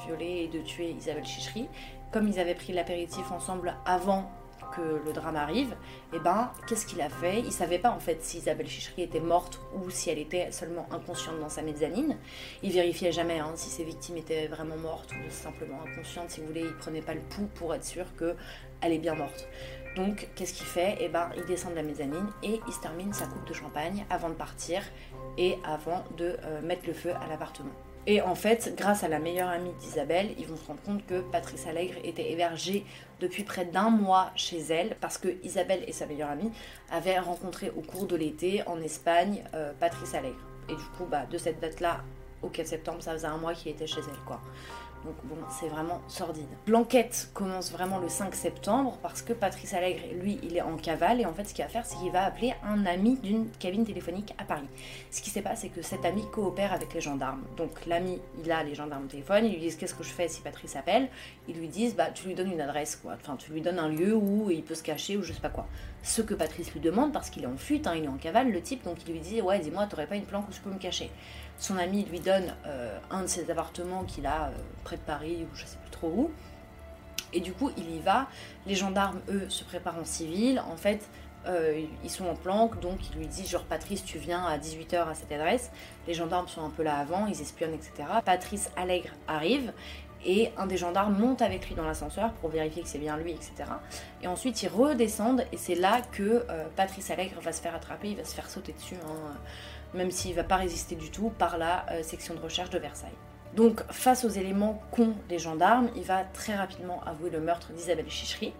violer 0.06 0.44
et 0.44 0.48
de 0.48 0.62
tuer 0.62 0.90
Isabelle 0.90 1.24
Chichery, 1.26 1.68
comme 2.10 2.28
ils 2.28 2.38
avaient 2.40 2.54
pris 2.54 2.72
l'apéritif 2.72 3.30
ensemble 3.32 3.74
avant 3.84 4.30
que 4.76 5.04
le 5.04 5.12
drame 5.12 5.36
arrive, 5.36 5.72
et 6.12 6.16
eh 6.16 6.18
ben 6.18 6.50
qu'est-ce 6.66 6.86
qu'il 6.86 7.00
a 7.00 7.08
fait? 7.08 7.40
Il 7.40 7.52
savait 7.52 7.78
pas 7.78 7.90
en 7.90 8.00
fait 8.00 8.22
si 8.22 8.38
Isabelle 8.38 8.66
Chichery 8.66 9.02
était 9.02 9.20
morte 9.20 9.60
ou 9.74 9.90
si 9.90 10.10
elle 10.10 10.18
était 10.18 10.50
seulement 10.52 10.86
inconsciente 10.90 11.40
dans 11.40 11.48
sa 11.48 11.62
mezzanine. 11.62 12.16
Il 12.62 12.72
vérifiait 12.72 13.12
jamais 13.12 13.38
hein, 13.38 13.52
si 13.54 13.70
ses 13.70 13.84
victimes 13.84 14.16
étaient 14.16 14.46
vraiment 14.46 14.76
mortes 14.76 15.12
ou 15.12 15.30
simplement 15.30 15.80
inconscientes. 15.82 16.30
Si 16.30 16.40
vous 16.40 16.46
voulez, 16.46 16.62
il 16.62 16.74
prenait 16.74 17.02
pas 17.02 17.14
le 17.14 17.20
pouls 17.20 17.48
pour 17.54 17.74
être 17.74 17.84
sûr 17.84 18.06
que 18.16 18.34
elle 18.80 18.92
est 18.92 18.98
bien 18.98 19.14
morte. 19.14 19.48
Donc 19.96 20.28
qu'est-ce 20.34 20.54
qu'il 20.54 20.66
fait? 20.66 20.96
Eh 21.00 21.08
ben 21.08 21.30
il 21.36 21.44
descend 21.44 21.70
de 21.72 21.76
la 21.76 21.82
mezzanine 21.82 22.26
et 22.42 22.60
il 22.66 22.72
se 22.72 22.80
termine 22.80 23.12
sa 23.12 23.26
coupe 23.26 23.46
de 23.46 23.54
champagne 23.54 24.04
avant 24.10 24.28
de 24.28 24.34
partir 24.34 24.82
et 25.38 25.56
avant 25.64 26.04
de 26.16 26.36
euh, 26.42 26.60
mettre 26.62 26.86
le 26.86 26.92
feu 26.92 27.12
à 27.14 27.28
l'appartement. 27.28 27.72
Et 28.06 28.20
en 28.20 28.34
fait, 28.34 28.74
grâce 28.76 29.02
à 29.02 29.08
la 29.08 29.18
meilleure 29.18 29.48
amie 29.48 29.72
d'Isabelle, 29.80 30.34
ils 30.38 30.46
vont 30.46 30.56
se 30.56 30.66
rendre 30.66 30.82
compte 30.82 31.06
que 31.06 31.20
Patrice 31.20 31.66
Allègre 31.66 31.94
était 32.04 32.30
hébergée 32.30 32.84
depuis 33.20 33.44
près 33.44 33.64
d'un 33.64 33.88
mois 33.88 34.30
chez 34.36 34.58
elle 34.58 34.96
parce 35.00 35.16
que 35.16 35.28
Isabelle 35.42 35.82
et 35.86 35.92
sa 35.92 36.04
meilleure 36.04 36.30
amie 36.30 36.52
avaient 36.90 37.18
rencontré 37.18 37.70
au 37.70 37.80
cours 37.80 38.06
de 38.06 38.16
l'été 38.16 38.62
en 38.66 38.78
Espagne 38.82 39.42
euh, 39.54 39.72
Patrice 39.80 40.14
Allègre. 40.14 40.36
Et 40.68 40.74
du 40.74 40.84
coup, 40.98 41.06
bah, 41.10 41.24
de 41.30 41.38
cette 41.38 41.60
date-là 41.60 42.02
au 42.42 42.48
4 42.48 42.66
septembre, 42.66 43.02
ça 43.02 43.12
faisait 43.12 43.26
un 43.26 43.38
mois 43.38 43.54
qu'il 43.54 43.72
était 43.72 43.86
chez 43.86 44.00
elle, 44.00 44.24
quoi. 44.26 44.40
Donc 45.04 45.14
bon, 45.24 45.36
c'est 45.50 45.68
vraiment 45.68 46.00
sordide. 46.08 46.46
L'enquête 46.66 47.30
commence 47.34 47.70
vraiment 47.70 47.98
le 47.98 48.08
5 48.08 48.34
septembre 48.34 48.98
parce 49.02 49.20
que 49.20 49.32
Patrice 49.32 49.74
Allègre, 49.74 50.02
lui, 50.14 50.38
il 50.42 50.56
est 50.56 50.62
en 50.62 50.76
cavale 50.76 51.20
et 51.20 51.26
en 51.26 51.34
fait 51.34 51.44
ce 51.44 51.52
qu'il 51.52 51.64
va 51.64 51.70
faire, 51.70 51.84
c'est 51.84 51.96
qu'il 51.96 52.10
va 52.10 52.24
appeler 52.24 52.54
un 52.64 52.86
ami 52.86 53.16
d'une 53.16 53.48
cabine 53.58 53.84
téléphonique 53.84 54.34
à 54.38 54.44
Paris. 54.44 54.68
Ce 55.10 55.20
qui 55.20 55.30
s'est 55.30 55.42
passé, 55.42 55.54
c'est 55.64 55.68
que 55.68 55.82
cet 55.82 56.04
ami 56.04 56.22
coopère 56.30 56.72
avec 56.72 56.92
les 56.94 57.00
gendarmes. 57.00 57.42
Donc 57.56 57.86
l'ami, 57.86 58.20
il 58.42 58.50
a 58.50 58.62
les 58.64 58.74
gendarmes 58.74 59.04
au 59.04 59.08
téléphone, 59.08 59.44
ils 59.44 59.52
lui 59.52 59.60
disent 59.60 59.76
qu'est-ce 59.76 59.94
que 59.94 60.02
je 60.02 60.10
fais 60.10 60.28
si 60.28 60.40
Patrice 60.40 60.74
appelle? 60.74 61.08
Ils 61.48 61.54
lui 61.54 61.68
disent, 61.68 61.94
bah 61.94 62.08
tu 62.12 62.26
lui 62.26 62.34
donnes 62.34 62.52
une 62.52 62.60
adresse, 62.60 62.96
quoi. 62.96 63.12
Enfin, 63.14 63.36
tu 63.36 63.52
lui 63.52 63.60
donnes 63.60 63.78
un 63.78 63.88
lieu 63.88 64.14
où 64.14 64.50
il 64.50 64.62
peut 64.62 64.74
se 64.74 64.82
cacher 64.82 65.16
ou 65.16 65.22
je 65.22 65.32
sais 65.32 65.40
pas 65.40 65.48
quoi. 65.48 65.66
Ce 66.02 66.22
que 66.22 66.34
Patrice 66.34 66.72
lui 66.72 66.80
demande 66.80 67.12
parce 67.12 67.30
qu'il 67.30 67.44
est 67.44 67.46
en 67.46 67.56
fuite, 67.56 67.86
hein, 67.86 67.94
il 67.96 68.04
est 68.04 68.08
en 68.08 68.16
cavale, 68.16 68.50
le 68.50 68.60
type, 68.60 68.84
donc 68.84 68.96
il 69.06 69.12
lui 69.12 69.20
dit, 69.20 69.40
ouais, 69.40 69.58
dis-moi, 69.58 69.86
t'aurais 69.86 70.06
pas 70.06 70.16
une 70.16 70.24
planque 70.24 70.48
où 70.48 70.52
je 70.52 70.60
peux 70.60 70.70
me 70.70 70.78
cacher? 70.78 71.10
Son 71.58 71.76
ami 71.76 72.04
lui 72.04 72.20
donne 72.20 72.54
euh, 72.66 72.98
un 73.10 73.22
de 73.22 73.26
ses 73.26 73.50
appartements 73.50 74.04
qu'il 74.04 74.26
a 74.26 74.46
euh, 74.46 74.50
près 74.82 74.96
de 74.96 75.02
Paris 75.02 75.46
ou 75.50 75.56
je 75.56 75.64
sais 75.64 75.78
plus 75.78 75.90
trop 75.90 76.08
où. 76.08 76.30
Et 77.32 77.40
du 77.40 77.52
coup, 77.52 77.70
il 77.76 77.90
y 77.94 78.00
va. 78.00 78.28
Les 78.66 78.74
gendarmes, 78.74 79.20
eux, 79.28 79.48
se 79.48 79.64
préparent 79.64 79.98
en 79.98 80.04
civil. 80.04 80.62
En 80.70 80.76
fait, 80.76 81.08
euh, 81.46 81.84
ils 82.02 82.10
sont 82.10 82.26
en 82.26 82.34
planque, 82.34 82.80
donc 82.80 82.98
il 83.10 83.18
lui 83.18 83.26
dit 83.26 83.46
genre 83.46 83.64
Patrice, 83.64 84.04
tu 84.04 84.18
viens 84.18 84.44
à 84.44 84.58
18h 84.58 85.08
à 85.08 85.14
cette 85.14 85.32
adresse. 85.32 85.70
Les 86.06 86.14
gendarmes 86.14 86.48
sont 86.48 86.64
un 86.64 86.70
peu 86.70 86.82
là 86.82 86.96
avant, 86.96 87.26
ils 87.26 87.40
espionnent, 87.40 87.74
etc. 87.74 88.08
Patrice 88.24 88.70
Allègre 88.76 89.10
arrive 89.28 89.72
et 90.24 90.52
un 90.56 90.66
des 90.66 90.78
gendarmes 90.78 91.18
monte 91.18 91.42
avec 91.42 91.68
lui 91.68 91.74
dans 91.74 91.84
l'ascenseur 91.84 92.32
pour 92.34 92.48
vérifier 92.48 92.82
que 92.82 92.88
c'est 92.88 92.98
bien 92.98 93.18
lui, 93.18 93.32
etc. 93.32 93.52
Et 94.22 94.26
ensuite 94.26 94.62
ils 94.62 94.68
redescendent 94.68 95.44
et 95.52 95.58
c'est 95.58 95.74
là 95.74 96.00
que 96.12 96.46
Patrice 96.76 97.10
Allègre 97.10 97.38
va 97.42 97.52
se 97.52 97.60
faire 97.60 97.74
attraper, 97.74 98.08
il 98.08 98.16
va 98.16 98.24
se 98.24 98.34
faire 98.34 98.48
sauter 98.48 98.72
dessus. 98.72 98.96
Hein 99.06 99.36
même 99.94 100.10
s'il 100.10 100.32
ne 100.32 100.36
va 100.36 100.44
pas 100.44 100.56
résister 100.56 100.96
du 100.96 101.10
tout, 101.10 101.30
par 101.38 101.58
la 101.58 101.86
euh, 101.90 102.02
section 102.02 102.34
de 102.34 102.40
recherche 102.40 102.70
de 102.70 102.78
Versailles. 102.78 103.10
Donc, 103.54 103.84
face 103.90 104.24
aux 104.24 104.30
éléments 104.30 104.82
qu'ont 104.90 105.14
les 105.30 105.38
gendarmes, 105.38 105.88
il 105.94 106.02
va 106.02 106.24
très 106.24 106.56
rapidement 106.56 107.00
avouer 107.06 107.30
le 107.30 107.38
meurtre 107.40 107.72
d'Isabelle 107.72 108.10
Chichery. 108.10 108.52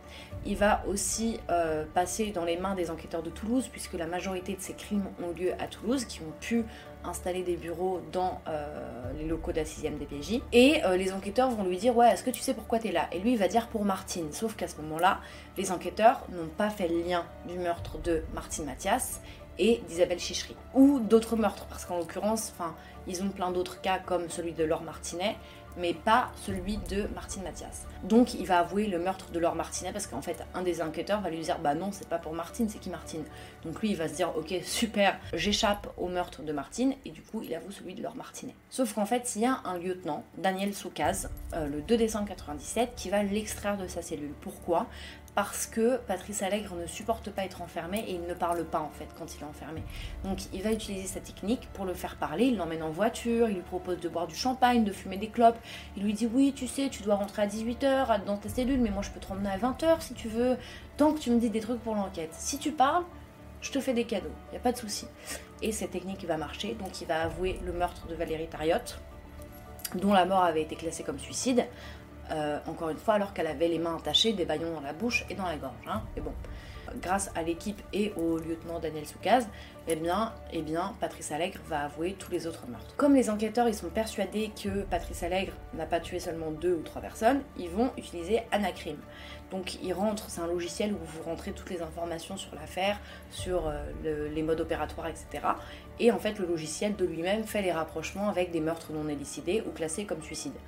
Il 0.46 0.56
va 0.56 0.84
aussi 0.86 1.40
euh, 1.50 1.84
passer 1.94 2.30
dans 2.30 2.44
les 2.44 2.56
mains 2.56 2.76
des 2.76 2.92
enquêteurs 2.92 3.24
de 3.24 3.30
Toulouse, 3.30 3.68
puisque 3.72 3.94
la 3.94 4.06
majorité 4.06 4.54
de 4.54 4.60
ces 4.60 4.74
crimes 4.74 5.06
ont 5.20 5.32
lieu 5.36 5.52
à 5.58 5.66
Toulouse, 5.66 6.04
qui 6.04 6.20
ont 6.20 6.32
pu 6.40 6.64
installer 7.02 7.42
des 7.42 7.56
bureaux 7.56 8.02
dans 8.12 8.40
euh, 8.46 9.12
les 9.18 9.26
locaux 9.26 9.50
de 9.50 9.56
la 9.56 9.64
6ème 9.64 9.98
DPJ. 9.98 10.42
Et 10.52 10.80
les 10.96 11.12
enquêteurs 11.12 11.50
vont 11.50 11.64
lui 11.64 11.76
dire 11.76 11.96
Ouais, 11.96 12.10
est-ce 12.10 12.22
que 12.22 12.30
tu 12.30 12.40
sais 12.40 12.54
pourquoi 12.54 12.78
tu 12.78 12.88
es 12.88 12.92
là? 12.92 13.08
Et 13.10 13.18
lui, 13.18 13.34
va 13.34 13.48
dire 13.48 13.66
pour 13.66 13.84
Martine. 13.84 14.32
Sauf 14.32 14.54
qu'à 14.54 14.68
ce 14.68 14.76
moment-là, 14.76 15.18
les 15.58 15.72
enquêteurs 15.72 16.24
n'ont 16.30 16.46
pas 16.46 16.70
fait 16.70 16.86
le 16.86 17.00
lien 17.00 17.24
du 17.48 17.58
meurtre 17.58 17.98
de 17.98 18.22
Martine 18.32 18.64
Mathias 18.64 19.20
et 19.58 19.82
d'Isabelle 19.88 20.18
Chichery. 20.18 20.56
Ou 20.74 21.00
d'autres 21.00 21.36
meurtres, 21.36 21.66
parce 21.66 21.84
qu'en 21.84 21.98
l'occurrence, 21.98 22.52
ils 23.06 23.22
ont 23.22 23.28
plein 23.28 23.50
d'autres 23.50 23.80
cas 23.80 23.98
comme 23.98 24.28
celui 24.28 24.52
de 24.52 24.64
Laure 24.64 24.82
Martinet, 24.82 25.36
mais 25.76 25.92
pas 25.92 26.30
celui 26.36 26.76
de 26.88 27.08
Martine 27.14 27.42
Mathias. 27.42 27.86
Donc 28.04 28.34
il 28.34 28.46
va 28.46 28.60
avouer 28.60 28.86
le 28.86 28.98
meurtre 28.98 29.30
de 29.30 29.38
Laure 29.38 29.54
Martinet 29.54 29.92
parce 29.92 30.06
qu'en 30.06 30.22
fait 30.22 30.44
un 30.54 30.62
des 30.62 30.82
enquêteurs 30.82 31.20
va 31.20 31.30
lui 31.30 31.40
dire 31.40 31.58
bah 31.58 31.74
non 31.74 31.90
c'est 31.90 32.08
pas 32.08 32.18
pour 32.18 32.32
Martine 32.32 32.68
c'est 32.68 32.78
qui 32.78 32.90
Martine? 32.90 33.24
Donc 33.64 33.80
lui 33.80 33.90
il 33.90 33.96
va 33.96 34.08
se 34.08 34.14
dire 34.14 34.32
ok 34.36 34.54
super 34.62 35.18
j'échappe 35.32 35.92
au 35.96 36.08
meurtre 36.08 36.42
de 36.42 36.52
Martine 36.52 36.94
et 37.04 37.10
du 37.10 37.22
coup 37.22 37.42
il 37.42 37.54
avoue 37.54 37.70
celui 37.72 37.94
de 37.94 38.02
Laure 38.02 38.16
Martinet. 38.16 38.54
Sauf 38.70 38.92
qu'en 38.94 39.06
fait 39.06 39.32
il 39.36 39.42
y 39.42 39.46
a 39.46 39.60
un 39.64 39.78
lieutenant 39.78 40.24
Daniel 40.38 40.74
Soukaz 40.74 41.30
euh, 41.54 41.66
le 41.66 41.80
2 41.80 41.96
décembre 41.96 42.28
97 42.28 42.92
qui 42.94 43.10
va 43.10 43.22
l'extraire 43.22 43.76
de 43.76 43.88
sa 43.88 44.02
cellule. 44.02 44.32
Pourquoi? 44.40 44.86
Parce 45.34 45.66
que 45.66 45.96
Patrice 45.96 46.42
Allègre 46.42 46.76
ne 46.76 46.86
supporte 46.86 47.30
pas 47.30 47.44
être 47.44 47.62
enfermé 47.62 48.04
et 48.06 48.14
il 48.14 48.22
ne 48.22 48.34
parle 48.34 48.64
pas 48.64 48.80
en 48.80 48.90
fait 48.90 49.08
quand 49.18 49.34
il 49.34 49.40
est 49.40 49.46
enfermé. 49.46 49.82
Donc 50.24 50.38
il 50.52 50.62
va 50.62 50.72
utiliser 50.72 51.06
sa 51.06 51.20
technique 51.20 51.68
pour 51.72 51.84
le 51.84 51.94
faire 51.94 52.16
parler, 52.16 52.46
il 52.46 52.56
l'emmène 52.56 52.82
en 52.82 52.90
voiture, 52.90 53.48
il 53.48 53.56
lui 53.56 53.62
propose 53.62 53.98
de 53.98 54.08
boire 54.08 54.26
du 54.26 54.34
champagne, 54.34 54.84
de 54.84 54.92
fumer 54.92 55.16
des 55.16 55.28
clopes, 55.28 55.58
il 55.96 56.04
lui 56.04 56.12
dit 56.12 56.28
oui 56.32 56.52
tu 56.54 56.66
sais 56.66 56.88
tu 56.88 57.02
dois 57.02 57.16
rentrer 57.16 57.42
à 57.42 57.46
18h 57.46 58.24
dans 58.24 58.36
ta 58.36 58.48
cellule 58.48 58.80
mais 58.80 58.90
moi 58.90 59.02
je 59.02 59.10
peux 59.10 59.20
te 59.20 59.26
ramener 59.26 59.50
à 59.50 59.58
20h 59.58 60.00
si 60.00 60.14
tu 60.14 60.28
veux, 60.28 60.56
tant 60.96 61.12
que 61.12 61.18
tu 61.18 61.30
me 61.30 61.40
dis 61.40 61.50
des 61.50 61.60
trucs 61.60 61.80
pour 61.80 61.94
l'enquête. 61.94 62.30
Si 62.32 62.58
tu 62.58 62.70
parles, 62.70 63.04
je 63.60 63.72
te 63.72 63.80
fais 63.80 63.94
des 63.94 64.04
cadeaux, 64.04 64.32
il 64.48 64.52
n'y 64.52 64.58
a 64.58 64.60
pas 64.60 64.72
de 64.72 64.78
souci. 64.78 65.06
Et 65.62 65.72
cette 65.72 65.92
technique 65.92 66.24
va 66.26 66.36
marcher, 66.36 66.74
donc 66.74 67.00
il 67.00 67.06
va 67.06 67.22
avouer 67.22 67.58
le 67.64 67.72
meurtre 67.72 68.06
de 68.06 68.14
Valérie 68.14 68.46
Tariotte, 68.46 69.00
dont 69.94 70.12
la 70.12 70.26
mort 70.26 70.44
avait 70.44 70.62
été 70.62 70.76
classée 70.76 71.02
comme 71.02 71.18
suicide. 71.18 71.66
Euh, 72.30 72.58
encore 72.66 72.88
une 72.88 72.96
fois, 72.96 73.14
alors 73.14 73.32
qu'elle 73.34 73.46
avait 73.46 73.68
les 73.68 73.78
mains 73.78 73.96
attachées, 73.96 74.32
des 74.32 74.44
baillons 74.44 74.72
dans 74.72 74.80
la 74.80 74.92
bouche 74.92 75.24
et 75.28 75.34
dans 75.34 75.44
la 75.44 75.56
gorge. 75.56 75.74
Hein. 75.86 76.02
grâce 77.00 77.30
à 77.34 77.42
l'équipe 77.42 77.80
et 77.92 78.12
au 78.16 78.38
lieutenant 78.38 78.78
Daniel 78.78 79.06
Soukaz, 79.06 79.46
eh 79.88 79.96
bien, 79.96 80.32
eh 80.52 80.62
bien, 80.62 80.94
Patrice 81.00 81.32
Allègre 81.32 81.60
va 81.66 81.84
avouer 81.84 82.14
tous 82.18 82.30
les 82.30 82.46
autres 82.46 82.66
meurtres. 82.68 82.94
Comme 82.96 83.14
les 83.14 83.28
enquêteurs 83.30 83.68
ils 83.68 83.74
sont 83.74 83.88
persuadés 83.88 84.50
que 84.62 84.82
Patrice 84.84 85.22
Allègre 85.22 85.52
n'a 85.74 85.86
pas 85.86 86.00
tué 86.00 86.20
seulement 86.20 86.50
deux 86.50 86.74
ou 86.74 86.82
trois 86.82 87.02
personnes, 87.02 87.42
ils 87.58 87.68
vont 87.68 87.90
utiliser 87.98 88.42
Anacrim. 88.52 88.96
Donc 89.50 89.82
ils 89.82 89.92
rentrent, 89.92 90.30
c'est 90.30 90.40
un 90.40 90.46
logiciel 90.46 90.94
où 90.94 91.04
vous 91.04 91.22
rentrez 91.22 91.52
toutes 91.52 91.70
les 91.70 91.82
informations 91.82 92.36
sur 92.36 92.54
l'affaire, 92.54 92.98
sur 93.30 93.68
euh, 93.68 94.28
les 94.34 94.42
modes 94.42 94.60
opératoires, 94.60 95.08
etc. 95.08 95.46
Et 96.00 96.10
en 96.10 96.18
fait, 96.18 96.38
le 96.38 96.46
logiciel 96.46 96.96
de 96.96 97.04
lui-même 97.04 97.44
fait 97.44 97.62
les 97.62 97.72
rapprochements 97.72 98.28
avec 98.28 98.50
des 98.50 98.60
meurtres 98.60 98.92
non 98.92 99.08
élucidés 99.08 99.62
ou 99.66 99.70
classés 99.70 100.06
comme 100.06 100.22
suicides. 100.22 100.58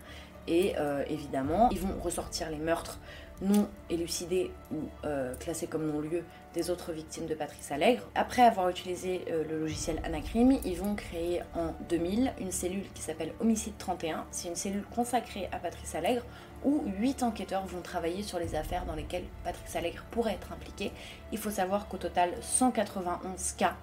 Et 0.48 0.74
euh, 0.78 1.04
évidemment, 1.08 1.68
ils 1.70 1.80
vont 1.80 2.00
ressortir 2.02 2.50
les 2.50 2.58
meurtres 2.58 2.98
non 3.42 3.68
élucidés 3.90 4.50
ou 4.72 4.76
euh, 5.04 5.34
classés 5.36 5.66
comme 5.66 5.86
non-lieu 5.90 6.24
des 6.54 6.70
autres 6.70 6.92
victimes 6.92 7.26
de 7.26 7.34
Patrice 7.34 7.70
Allègre. 7.70 8.02
Après 8.14 8.42
avoir 8.42 8.70
utilisé 8.70 9.24
euh, 9.30 9.44
le 9.48 9.60
logiciel 9.60 10.00
Anacrim, 10.04 10.52
ils 10.64 10.76
vont 10.76 10.94
créer 10.94 11.42
en 11.54 11.74
2000 11.90 12.32
une 12.40 12.50
cellule 12.50 12.84
qui 12.94 13.02
s'appelle 13.02 13.32
Homicide 13.40 13.74
31. 13.76 14.24
C'est 14.30 14.48
une 14.48 14.56
cellule 14.56 14.84
consacrée 14.94 15.48
à 15.52 15.58
Patrice 15.58 15.94
Allègre 15.94 16.22
où 16.64 16.82
8 16.98 17.22
enquêteurs 17.22 17.66
vont 17.66 17.82
travailler 17.82 18.22
sur 18.22 18.38
les 18.38 18.54
affaires 18.54 18.86
dans 18.86 18.94
lesquelles 18.94 19.24
Patrice 19.44 19.76
Allègre 19.76 20.02
pourrait 20.10 20.32
être 20.32 20.52
impliqué. 20.52 20.90
Il 21.30 21.38
faut 21.38 21.50
savoir 21.50 21.88
qu'au 21.88 21.98
total, 21.98 22.30
191 22.40 23.52
cas 23.52 23.76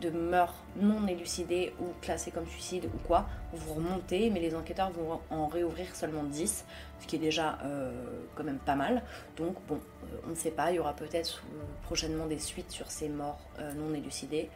de 0.00 0.10
meurtres 0.10 0.62
non 0.76 1.06
élucidés 1.06 1.74
ou 1.80 1.86
classés 2.00 2.30
comme 2.30 2.46
suicide 2.46 2.86
ou 2.86 2.98
quoi, 3.06 3.26
vous 3.52 3.74
remontez, 3.74 4.30
mais 4.30 4.40
les 4.40 4.54
enquêteurs 4.54 4.90
vont 4.90 5.20
en 5.30 5.46
réouvrir 5.46 5.94
seulement 5.94 6.22
10, 6.22 6.64
ce 7.00 7.06
qui 7.06 7.16
est 7.16 7.20
déjà 7.20 7.58
euh, 7.64 7.90
quand 8.34 8.44
même 8.44 8.58
pas 8.58 8.76
mal. 8.76 9.02
Donc 9.36 9.56
bon, 9.66 9.76
euh, 9.76 10.16
on 10.26 10.30
ne 10.30 10.34
sait 10.34 10.50
pas, 10.50 10.70
il 10.70 10.76
y 10.76 10.78
aura 10.78 10.94
peut-être 10.94 11.42
prochainement 11.84 12.26
des 12.26 12.38
suites 12.38 12.70
sur 12.70 12.90
ces 12.90 13.08
morts 13.08 13.40
euh, 13.58 13.72
non 13.74 13.94
élucidées. 13.94 14.48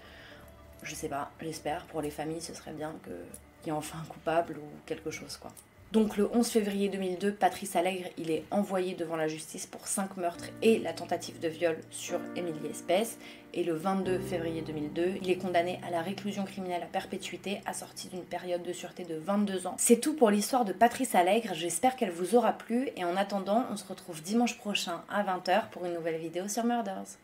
Je 0.82 0.94
sais 0.94 1.08
pas, 1.08 1.30
j'espère. 1.40 1.84
Pour 1.86 2.02
les 2.02 2.10
familles, 2.10 2.40
ce 2.40 2.54
serait 2.54 2.72
bien 2.72 2.94
qu'il 3.04 3.66
y 3.66 3.68
ait 3.68 3.72
enfin 3.72 3.98
un 4.02 4.06
coupable 4.06 4.58
ou 4.58 4.66
quelque 4.86 5.10
chose 5.10 5.36
quoi. 5.36 5.52
Donc 5.92 6.16
le 6.16 6.26
11 6.34 6.48
février 6.48 6.88
2002, 6.88 7.32
Patrice 7.32 7.76
Allègre, 7.76 8.08
il 8.16 8.30
est 8.30 8.44
envoyé 8.50 8.94
devant 8.94 9.16
la 9.16 9.28
justice 9.28 9.66
pour 9.66 9.86
5 9.86 10.16
meurtres 10.16 10.46
et 10.62 10.78
la 10.78 10.94
tentative 10.94 11.38
de 11.38 11.48
viol 11.48 11.76
sur 11.90 12.18
Émilie 12.34 12.70
Espèce. 12.70 13.18
Et 13.52 13.62
le 13.62 13.74
22 13.74 14.18
février 14.20 14.62
2002, 14.62 15.16
il 15.20 15.28
est 15.28 15.36
condamné 15.36 15.78
à 15.86 15.90
la 15.90 16.00
réclusion 16.00 16.44
criminelle 16.44 16.82
à 16.82 16.86
perpétuité, 16.86 17.60
assorti 17.66 18.08
d'une 18.08 18.24
période 18.24 18.62
de 18.62 18.72
sûreté 18.72 19.04
de 19.04 19.16
22 19.16 19.66
ans. 19.66 19.74
C'est 19.76 20.00
tout 20.00 20.14
pour 20.14 20.30
l'histoire 20.30 20.64
de 20.64 20.72
Patrice 20.72 21.14
Allègre, 21.14 21.52
j'espère 21.52 21.94
qu'elle 21.96 22.10
vous 22.10 22.36
aura 22.36 22.54
plu 22.54 22.88
et 22.96 23.04
en 23.04 23.14
attendant, 23.18 23.66
on 23.70 23.76
se 23.76 23.86
retrouve 23.86 24.22
dimanche 24.22 24.56
prochain 24.56 25.02
à 25.10 25.22
20h 25.22 25.68
pour 25.72 25.84
une 25.84 25.92
nouvelle 25.92 26.18
vidéo 26.18 26.48
sur 26.48 26.64
Murders. 26.64 27.18